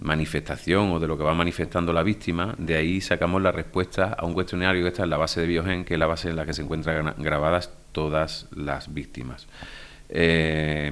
[0.00, 4.24] manifestación o de lo que va manifestando la víctima, de ahí sacamos la respuesta a
[4.24, 6.46] un cuestionario que está en la base de Biogen, que es la base en la
[6.46, 9.46] que se encuentran grabadas todas las víctimas.
[10.08, 10.90] Eh,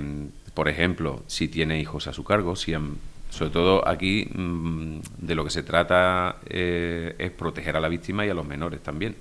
[0.52, 2.96] por ejemplo, si tiene hijos a su cargo, si han
[3.30, 8.26] sobre todo aquí mm, de lo que se trata eh, es proteger a la víctima
[8.26, 9.16] y a los menores también.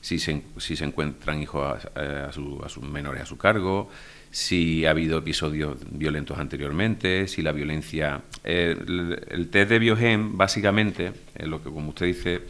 [0.00, 3.90] Si se, si se encuentran hijos a, a, sus menores a su cargo,
[4.30, 8.22] si ha habido episodios violentos anteriormente, si la violencia...
[8.42, 8.74] Eh,
[9.28, 12.40] el, test de Biogen, básicamente, lo que como usted dice,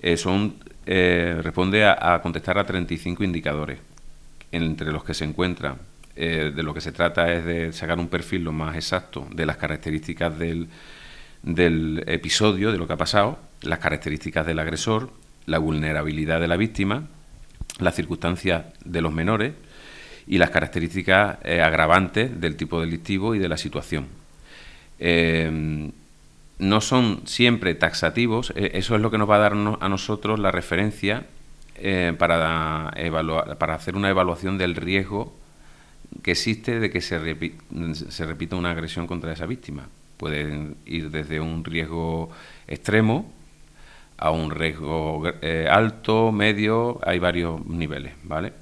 [0.00, 3.78] eh, son responde a, a contestar a 35 indicadores,
[4.52, 5.76] entre los que se encuentran
[6.18, 9.44] eh, de lo que se trata es de sacar un perfil lo más exacto de
[9.44, 10.68] las características del,
[11.42, 15.10] del episodio, de lo que ha pasado, las características del agresor,
[15.44, 17.02] la vulnerabilidad de la víctima,
[17.80, 19.52] las circunstancias de los menores
[20.26, 24.06] y las características eh, agravantes del tipo delictivo y de la situación.
[24.98, 25.90] Eh,
[26.58, 30.50] no son siempre taxativos, eso es lo que nos va a dar a nosotros la
[30.50, 31.26] referencia
[32.16, 32.94] para,
[33.58, 35.35] para hacer una evaluación del riesgo
[36.22, 37.18] que existe de que se,
[37.94, 39.88] se repita una agresión contra esa víctima.
[40.16, 42.30] Pueden ir desde un riesgo
[42.66, 43.32] extremo
[44.18, 48.52] a un riesgo eh, alto, medio, hay varios niveles, ¿vale?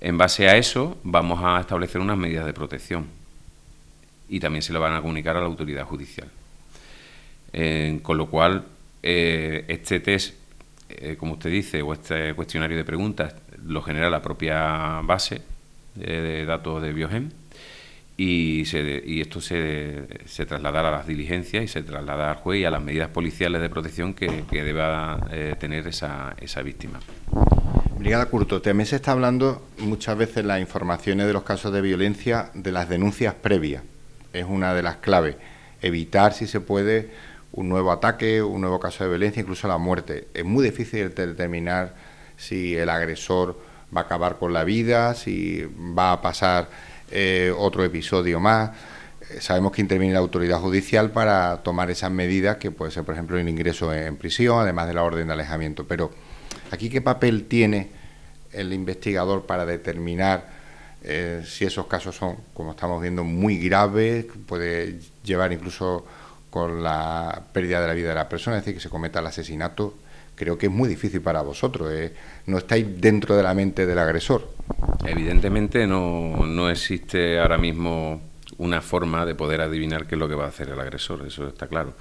[0.00, 3.06] En base a eso vamos a establecer unas medidas de protección
[4.28, 6.28] y también se lo van a comunicar a la autoridad judicial.
[8.02, 8.64] con lo cual,
[9.02, 10.34] eh, este test,
[10.88, 13.34] eh, como usted dice, o este cuestionario de preguntas,
[13.64, 15.42] lo genera la propia base
[15.94, 17.32] de, datos de Biogen
[18.16, 22.60] y, se, y esto se, se, trasladará a las diligencias y se trasladará al juez
[22.60, 27.00] y a las medidas policiales de protección que, deba eh, tener esa, esa víctima.
[27.98, 32.50] Brigada Curto, también se está hablando muchas veces las informaciones de los casos de violencia
[32.54, 33.82] de las denuncias previas.
[34.32, 35.36] Es una de las claves.
[35.80, 37.10] Evitar, si se puede,
[37.52, 40.28] un nuevo ataque, un nuevo caso de violencia, incluso la muerte.
[40.34, 41.94] Es muy difícil determinar
[42.36, 43.58] si el agresor
[43.94, 45.64] va a acabar con la vida, si
[45.96, 46.68] va a pasar
[47.10, 48.70] eh, otro episodio más.
[49.30, 53.14] Eh, sabemos que interviene la autoridad judicial para tomar esas medidas, que puede ser, por
[53.14, 55.86] ejemplo, el ingreso en prisión, además de la orden de alejamiento.
[55.86, 56.10] Pero
[56.70, 57.90] aquí, ¿qué papel tiene
[58.52, 60.62] el investigador para determinar
[61.04, 66.06] eh, si esos casos son, como estamos viendo, muy graves, puede llevar incluso
[66.48, 69.26] con la pérdida de la vida de la persona, es decir, que se cometa el
[69.26, 69.94] asesinato
[70.34, 71.90] creo que es muy difícil para vosotros.
[71.92, 72.12] Eh.
[72.46, 74.48] No estáis dentro de la mente del agresor.
[75.04, 78.20] Evidentemente no, no existe ahora mismo
[78.58, 81.48] una forma de poder adivinar qué es lo que va a hacer el agresor, eso
[81.48, 81.94] está claro.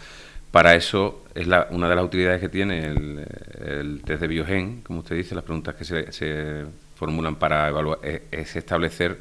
[0.52, 5.00] Para eso es la, una de las utilidades que tiene el, test de Biogen, como
[5.00, 6.65] usted dice, las preguntas que se,
[6.96, 9.17] formulan para evaluar, es, establecer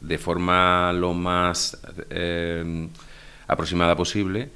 [0.00, 1.78] de forma lo más
[2.10, 2.88] eh,
[3.46, 4.48] aproximada posible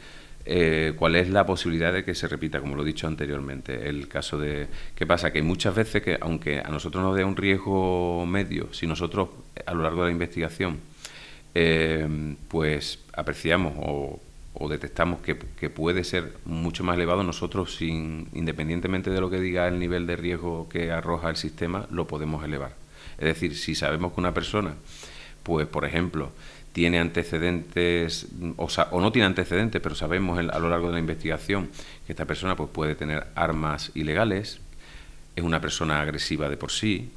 [0.50, 4.08] eh, cuál es la posibilidad de que se repita, como lo he dicho anteriormente, el
[4.08, 4.66] caso de...
[4.94, 5.30] ¿Qué pasa?
[5.30, 9.28] Que muchas veces, que aunque a nosotros nos dé un riesgo medio, si nosotros
[9.66, 10.78] a lo largo de la investigación
[11.54, 14.20] eh, pues apreciamos o,
[14.70, 19.78] detectamos que, puede ser mucho más elevado, nosotros, sin, independientemente de lo que diga el
[19.78, 22.72] nivel de riesgo que arroja el sistema, lo podemos elevar.
[23.18, 24.76] Es decir, si sabemos que una persona,
[25.42, 26.32] pues por ejemplo,
[26.72, 31.70] tiene antecedentes, o, o, no tiene antecedentes, pero sabemos a lo largo de la investigación
[32.06, 34.60] que esta persona pues, puede tener armas ilegales,
[35.34, 37.10] es una persona agresiva de por sí,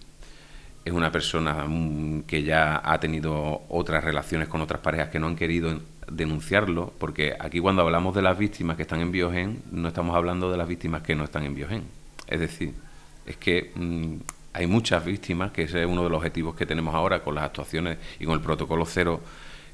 [0.83, 5.27] es una persona mm, que ya ha tenido otras relaciones con otras parejas que no
[5.27, 9.87] han querido denunciarlo, porque aquí cuando hablamos de las víctimas que están en Biogen, no
[9.87, 11.83] estamos hablando de las víctimas que no están en Biogen.
[12.27, 12.73] Es decir,
[13.25, 14.15] es que mm,
[14.53, 17.45] hay muchas víctimas, que ese es uno de los objetivos que tenemos ahora con las
[17.45, 19.21] actuaciones y con el protocolo cero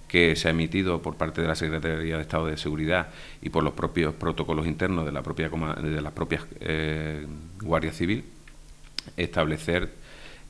[0.08, 3.10] que se ha emitido por parte de la Secretaría de Estado de Seguridad
[3.42, 7.26] y por los propios protocolos internos de la propia de las propias eh,
[7.62, 8.24] Guardia Civil,
[9.18, 9.92] establecer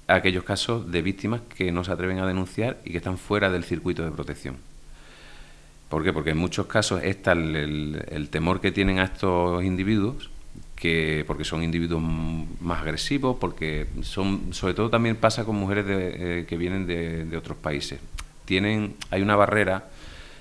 [0.07, 3.63] aquellos casos de víctimas que no se atreven a denunciar y que están fuera del
[3.63, 4.57] circuito de protección.
[5.89, 6.13] ¿Por qué?
[6.13, 10.29] Porque en muchos casos está el, el, temor que tienen a estos individuos,
[10.77, 16.39] que porque son individuos más agresivos, porque son, sobre todo también pasa con mujeres de,
[16.39, 17.99] eh, que vienen de, de otros países
[18.47, 19.89] tienen, hay una barrera,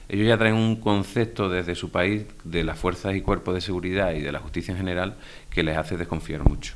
[0.09, 4.15] ellos ya traen un concepto desde su país de las fuerzas y cuerpos de seguridad
[4.15, 5.17] y de la justicia en general
[5.51, 6.75] que les hace desconfiar mucho.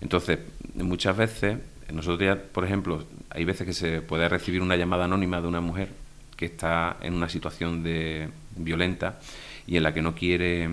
[0.00, 0.38] Entonces,
[0.74, 1.58] muchas veces,
[1.92, 5.60] nosotros ya, por ejemplo, hay veces que se puede recibir una llamada anónima de una
[5.60, 5.88] mujer
[6.36, 9.18] que está en una situación de violenta
[9.66, 10.70] y en la que no quiere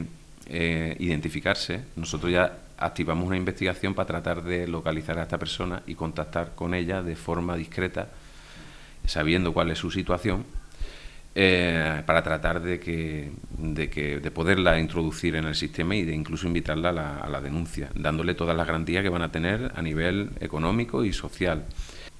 [0.49, 5.95] eh, identificarse, nosotros ya activamos una investigación para tratar de localizar a esta persona y
[5.95, 8.07] contactar con ella de forma discreta
[9.05, 10.45] sabiendo cuál es su situación,
[11.35, 16.13] eh, para tratar de que, de que de poderla introducir en el sistema y de
[16.13, 19.71] incluso invitarla a la, a la, denuncia, dándole todas las garantías que van a tener
[19.75, 21.65] a nivel económico y social.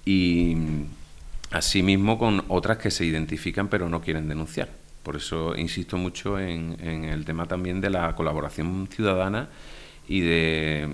[0.06, 0.56] Y
[1.52, 4.70] asimismo con otras que se identifican pero no quieren denunciar.
[5.04, 9.50] Por eso insisto mucho en, en el tema también de la colaboración ciudadana
[10.08, 10.90] y de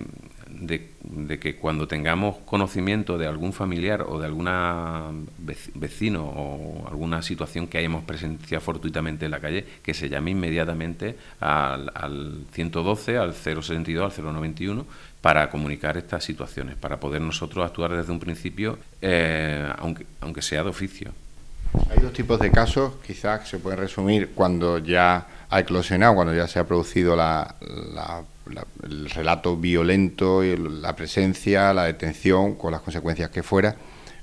[1.39, 5.11] que cuando tengamos conocimiento de algún familiar o de alguna
[5.73, 11.17] vecino o alguna situación que hayamos presenciado fortuitamente en la calle, que se llame inmediatamente
[11.39, 14.85] al, al 112, al 062, al 091
[15.21, 20.63] para comunicar estas situaciones, para poder nosotros actuar desde un principio, eh, aunque, aunque sea
[20.63, 21.11] de oficio.
[21.89, 26.47] Hay dos tipos de casos, quizás se pueden resumir cuando ya ha eclosionado, cuando ya
[26.47, 27.55] se ha producido la,
[28.83, 33.75] el relato violento, la presencia, la detención, con las consecuencias que fuera.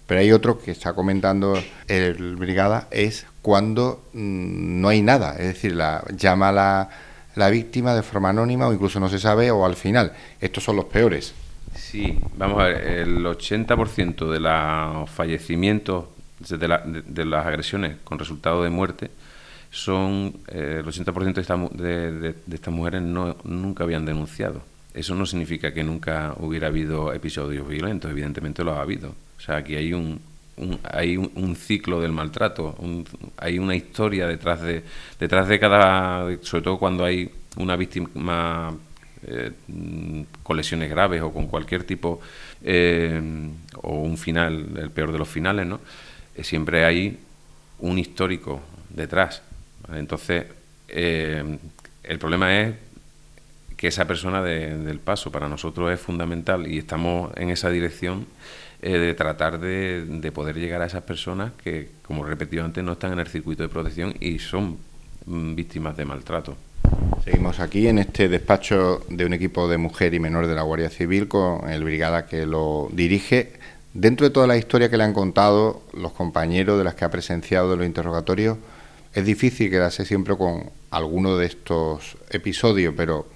[0.06, 1.54] Pero hay otro que está comentando
[1.88, 6.88] el brigada, es cuando mm, no hay nada, es decir, la, llama la,
[7.34, 10.12] la víctima de forma anónima o incluso no se sabe o al final.
[10.40, 11.34] Estos son los peores.
[11.74, 16.06] Sí, vamos a ver, el 80% de los fallecimientos
[16.48, 19.10] de, las agresiones con resultado de muerte
[19.70, 24.62] son el 80% de, de, de, estas mujeres no, nunca habían denunciado.
[24.94, 29.14] Eso no significa que nunca hubiera habido episodios violentos, evidentemente lo ha habido.
[29.38, 30.20] O sea, aquí hay un,
[30.90, 32.76] hay un, ciclo del maltrato,
[33.38, 34.82] hay una historia detrás de,
[35.18, 38.74] detrás de cada, sobre todo cuando hay una víctima
[39.26, 39.52] eh,
[40.42, 42.20] con lesiones graves o con cualquier tipo,
[42.62, 43.20] eh,
[43.82, 45.80] o un final, el peor de los finales, ¿no?
[46.36, 47.18] Eh, siempre hay
[47.78, 48.60] un histórico
[48.90, 49.42] detrás.
[49.92, 50.46] Entonces,
[50.88, 52.74] el problema es
[53.82, 58.26] que esa persona del paso para nosotros es fundamental y estamos en esa dirección
[58.80, 63.12] eh, de tratar de, poder llegar a esas personas que, como repetido antes, no están
[63.12, 64.76] en el circuito de protección y son
[65.26, 66.56] mm, víctimas de maltrato.
[67.24, 70.90] Seguimos aquí en este despacho de un equipo de mujer y menor de la Guardia
[70.90, 73.52] Civil con el brigada que lo dirige.
[73.94, 77.10] Dentro de toda la historia que le han contado los compañeros de las que ha
[77.10, 78.56] presenciado de los interrogatorios,
[79.12, 83.26] es difícil quedarse siempre con alguno de estos episodios, pero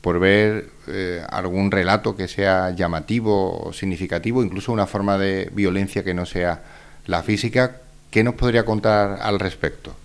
[0.00, 6.04] por ver eh, algún relato que sea llamativo o significativo, incluso una forma de violencia
[6.04, 6.62] que no sea
[7.06, 7.80] la física.
[8.08, 9.96] ¿Qué nos podría contar al respecto?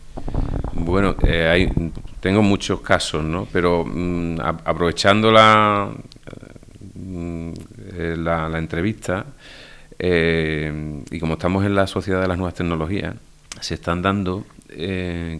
[0.73, 3.47] Bueno, eh, hay, tengo muchos casos, ¿no?
[3.51, 5.91] Pero mm, aprovechando la,
[7.93, 9.25] eh, la, entrevista,
[10.03, 13.15] y como estamos en la sociedad de las nuevas tecnologías,
[13.59, 14.45] se están dando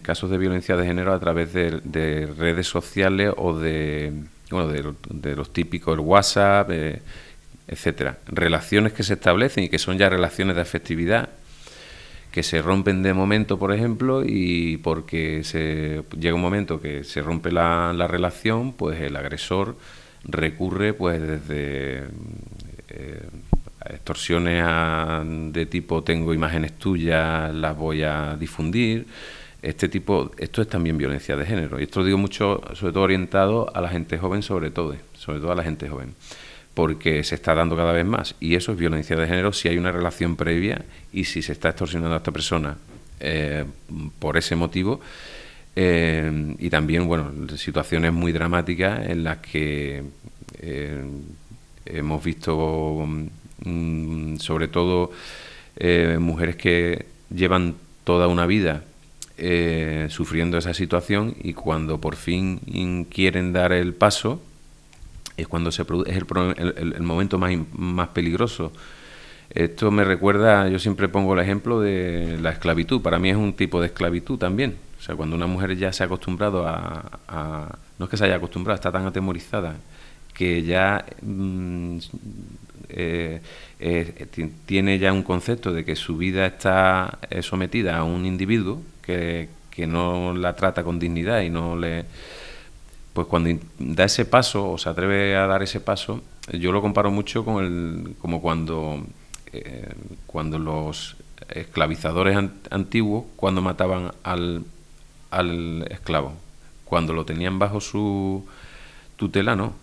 [0.02, 4.12] casos de violencia de género a través de redes sociales o de
[4.52, 7.02] bueno, de, los típicos, el WhatsApp, eh,
[7.66, 8.18] etcétera.
[8.26, 11.30] Relaciones que se establecen y que son ya relaciones de afectividad,
[12.30, 17.22] que se rompen de momento, por ejemplo, y porque se llega un momento que se
[17.22, 19.76] rompe la, relación, pues el agresor
[20.24, 22.04] recurre, pues desde
[22.88, 23.28] eh,
[23.88, 24.64] extorsiones
[25.52, 29.06] de tipo tengo imágenes tuyas, las voy a difundir
[29.62, 31.78] este tipo, esto es también violencia de género.
[31.78, 35.38] Y esto lo digo mucho, sobre todo orientado a la gente joven, sobre todo, sobre
[35.38, 36.14] todo a la gente joven,
[36.74, 38.34] porque se está dando cada vez más.
[38.40, 41.68] Y eso es violencia de género si hay una relación previa y si se está
[41.68, 42.76] extorsionando a esta persona
[43.20, 43.64] eh,
[44.18, 45.00] por ese motivo.
[45.76, 50.02] Eh, y también, bueno, situaciones muy dramáticas en las que
[50.58, 51.04] eh,
[51.86, 53.06] hemos visto,
[53.64, 55.10] mm, sobre todo,
[56.18, 58.84] mujeres que llevan toda una vida
[59.38, 64.40] eh, sufriendo esa situación y cuando por fin quieren dar el paso
[65.36, 68.72] es cuando se produce, es el, el, momento más, más peligroso.
[69.50, 73.00] Esto me recuerda, yo siempre pongo el ejemplo de la esclavitud.
[73.00, 74.76] Para mí es un tipo de esclavitud también.
[74.98, 78.36] O sea, cuando una mujer ya se ha acostumbrado a, no es que se haya
[78.36, 79.76] acostumbrado, está tan atemorizada
[80.34, 81.98] que ya mm,
[82.92, 83.40] eh,
[83.80, 84.26] eh,
[84.66, 89.48] tiene ya un concepto de que su vida está sometida a un individuo que,
[89.86, 92.04] no la trata con dignidad y no le...
[93.12, 97.10] Pues cuando da ese paso o se atreve a dar ese paso, yo lo comparo
[97.10, 99.04] mucho con el, como cuando,
[99.52, 99.92] eh,
[100.26, 101.16] cuando los
[101.50, 102.38] esclavizadores
[102.70, 104.64] antiguos, cuando mataban al,
[105.30, 106.32] al esclavo,
[106.86, 108.46] cuando lo tenían bajo su
[109.16, 109.74] tutela, no.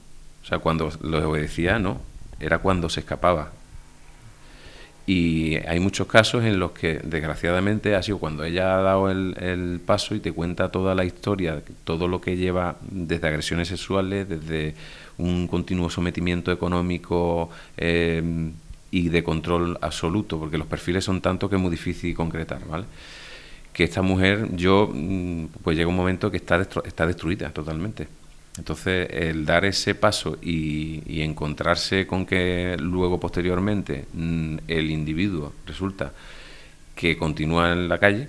[0.42, 2.02] O sea, cuando lo obedecía, no.
[2.40, 3.52] Era cuando se escapaba.
[5.10, 9.82] Y hay muchos casos en los que, desgraciadamente, ha sido cuando ella ha dado el,
[9.84, 14.76] paso y te cuenta toda la historia, todo lo que lleva desde agresiones sexuales, desde
[15.18, 18.52] un continuo sometimiento económico eh,
[18.92, 22.86] y de control absoluto, porque los perfiles son tantos que es muy difícil concretar, ¿vale?
[23.74, 28.19] Que esta mujer, yo, mm, pues llega un momento que está, está destruida totalmente
[28.60, 36.12] entonces, el dar ese paso y, encontrarse con que luego, posteriormente, mm, el individuo resulta
[36.94, 38.28] que continúa en la calle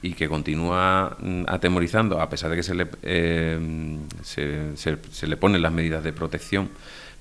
[0.00, 3.58] y que continúa mm, atemorizando, a pesar de que se le, eh,
[4.22, 6.70] se, le ponen las medidas de protección,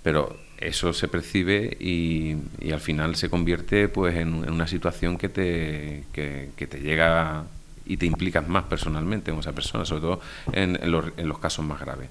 [0.03, 2.37] pero eso se percibe y,
[2.71, 7.45] al final se convierte pues en, una situación que te, que, que te llega
[7.89, 10.21] y te implicas más personalmente en esa persona, sobre todo
[10.53, 12.09] en, los, casos más graves.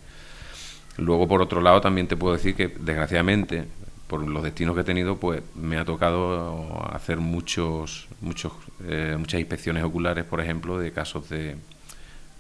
[0.98, 3.64] Luego, por otro lado, también te puedo decir que, desgraciadamente,
[4.08, 8.52] por los destinos que he tenido, pues me ha tocado hacer muchos, muchos,
[8.88, 11.56] eh, muchas inspecciones oculares, por ejemplo, de casos de,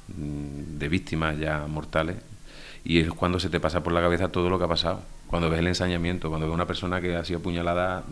[0.08, 2.16] de víctimas ya mortales.
[2.84, 5.02] Y es cuando se te pasa por la cabeza todo lo que ha pasado.
[5.28, 8.02] Cuando ves el ensañamiento, cuando ves una persona que ha sido apuñalada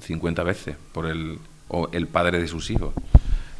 [0.00, 2.92] 50 mm, veces por el, o el padre de sus hijos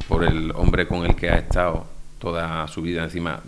[0.07, 1.85] por el hombre con el que ha estado
[2.19, 3.41] toda su vida encima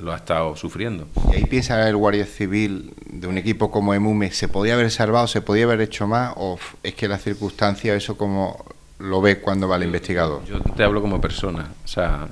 [0.00, 1.06] lo ha estado sufriendo.
[1.32, 5.28] ¿Y ahí piensa el Guardia Civil de un equipo como Emume, ¿se podía haber salvado,
[5.28, 8.64] se podía haber hecho más o es que la circunstancia, eso como
[8.98, 10.44] lo ve cuando va el investigador?
[10.44, 12.26] Yo te hablo como persona, o sea,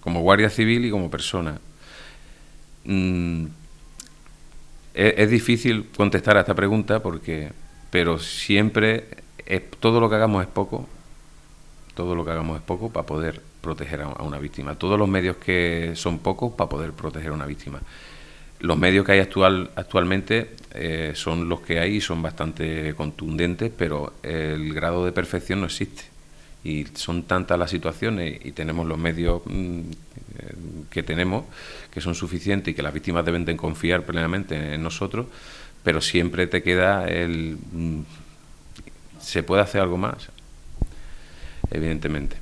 [0.00, 1.58] como Guardia Civil y como persona.
[2.84, 3.46] Mm,
[4.94, 7.52] es, difícil contestar a esta pregunta porque,
[7.90, 9.06] pero siempre
[9.78, 10.88] todo lo que hagamos es poco,
[11.94, 14.74] todo lo que hagamos es poco para poder proteger a, una víctima.
[14.74, 17.80] Todos los medios que son pocos para poder proteger a una víctima.
[18.60, 23.72] Los medios que hay actual, actualmente eh, son los que hay y son bastante contundentes,
[23.76, 26.04] pero el grado de perfección no existe.
[26.62, 29.80] Y son tantas las situaciones y tenemos los medios mm,
[30.90, 31.44] que tenemos
[31.90, 35.26] que son suficientes y que las víctimas deben de confiar plenamente en nosotros,
[35.82, 37.56] pero siempre te queda el...
[37.72, 38.00] Mm,
[39.20, 40.30] ¿Se puede hacer algo más?
[41.70, 42.36] Evidentemente.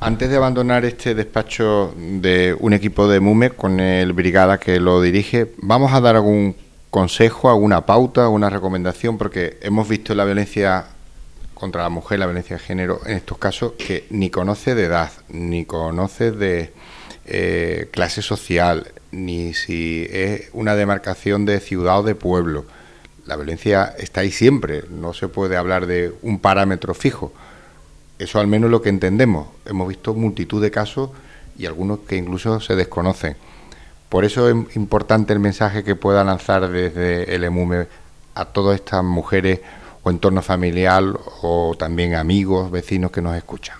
[0.00, 5.00] Antes de abandonar este despacho de un equipo de MUME con el brigada que lo
[5.00, 6.56] dirige, vamos a dar algún
[6.90, 10.84] consejo, alguna pauta, alguna recomendación, porque hemos visto la violencia
[11.54, 15.10] contra la mujer, la violencia de género, en estos casos que ni conoce de edad,
[15.28, 16.72] ni conoce de
[17.24, 22.66] eh, clase social, ni si es una demarcación de ciudad o de pueblo.
[23.26, 27.32] La violencia está ahí siempre, no se puede hablar de un parámetro fijo.
[28.18, 29.48] Eso al menos es lo que entendemos.
[29.64, 31.10] Hemos visto multitud de casos
[31.58, 33.36] y algunos que incluso se desconocen.
[34.08, 37.86] Por eso es importante el mensaje que pueda lanzar desde el EMUME
[38.34, 39.60] a todas estas mujeres
[40.02, 41.02] o entorno familiar
[41.42, 43.76] o también amigos, vecinos que nos escuchan.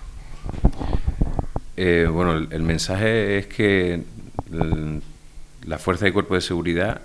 [1.77, 4.03] Eh, bueno, el, mensaje es que
[5.65, 7.01] la fuerza y cuerpo de seguridad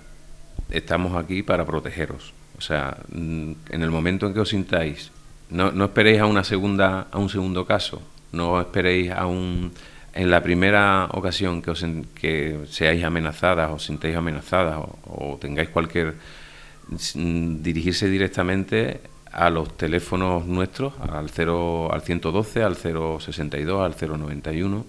[0.69, 2.33] estamos aquí para protegeros.
[2.57, 5.11] O sea, mm, en el momento en que os sintáis
[5.51, 9.71] no, no esperéis a una segunda, a un segundo caso, no esperéis a un
[10.13, 11.85] en la primera ocasión que, os,
[12.15, 16.15] que seáis amenazadas o sintáis amenazadas o, tengáis cualquier
[17.07, 18.99] dirigirse directamente
[19.31, 24.85] a los teléfonos nuestros al 0 al 112, al 062, al 091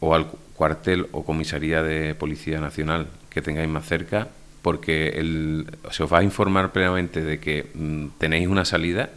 [0.00, 4.28] o al cuartel o comisaría de Policía Nacional que tengáis más cerca
[4.62, 9.10] porque el, se os va a informar plenamente de que mm, tenéis una salida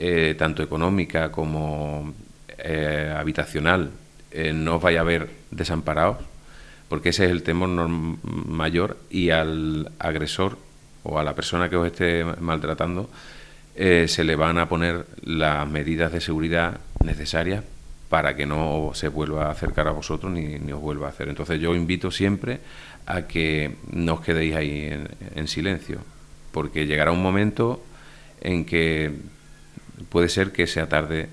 [0.00, 2.14] eh, tanto económica como
[2.56, 3.90] eh, habitacional,
[4.30, 6.18] eh, no os vaya a ver desamparados,
[6.88, 10.56] porque ese es el temor mayor y al agresor
[11.02, 13.10] o a la persona que os esté maltratando
[13.74, 17.64] se le van a poner las medidas de seguridad necesarias
[18.08, 21.28] para que no se vuelva a acercar a vosotros ni, ni os vuelva a hacer.
[21.28, 22.60] Entonces yo invito siempre
[23.06, 24.90] a que no os quedéis ahí
[25.34, 25.98] en silencio,
[26.52, 27.82] porque llegará un momento
[28.40, 29.12] en que
[30.08, 31.28] puede ser que sea tarde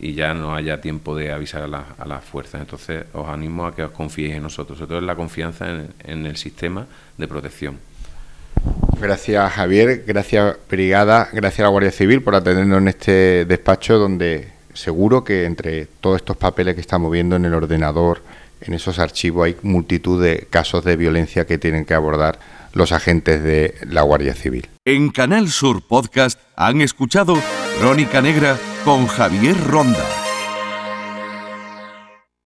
[0.00, 2.62] y ya no haya tiempo de avisar a, las fuerzas.
[2.62, 5.66] Entonces os animo a que os confiéis en nosotros, sobre todo en la confianza
[6.04, 6.86] en, el sistema
[7.18, 7.78] de protección.
[9.00, 14.52] Gracias Javier, gracias Brigada, gracias a la Guardia Civil por atendernos en este despacho donde
[14.74, 18.22] seguro que entre todos estos papeles que estamos viendo en el ordenador,
[18.60, 22.38] en esos archivos, hay multitud de casos de violencia que tienen que abordar
[22.72, 24.68] los agentes de la Guardia Civil.
[24.84, 27.36] En Canal Sur Podcast han escuchado
[27.80, 30.29] Crónica Negra con Javier Ronda.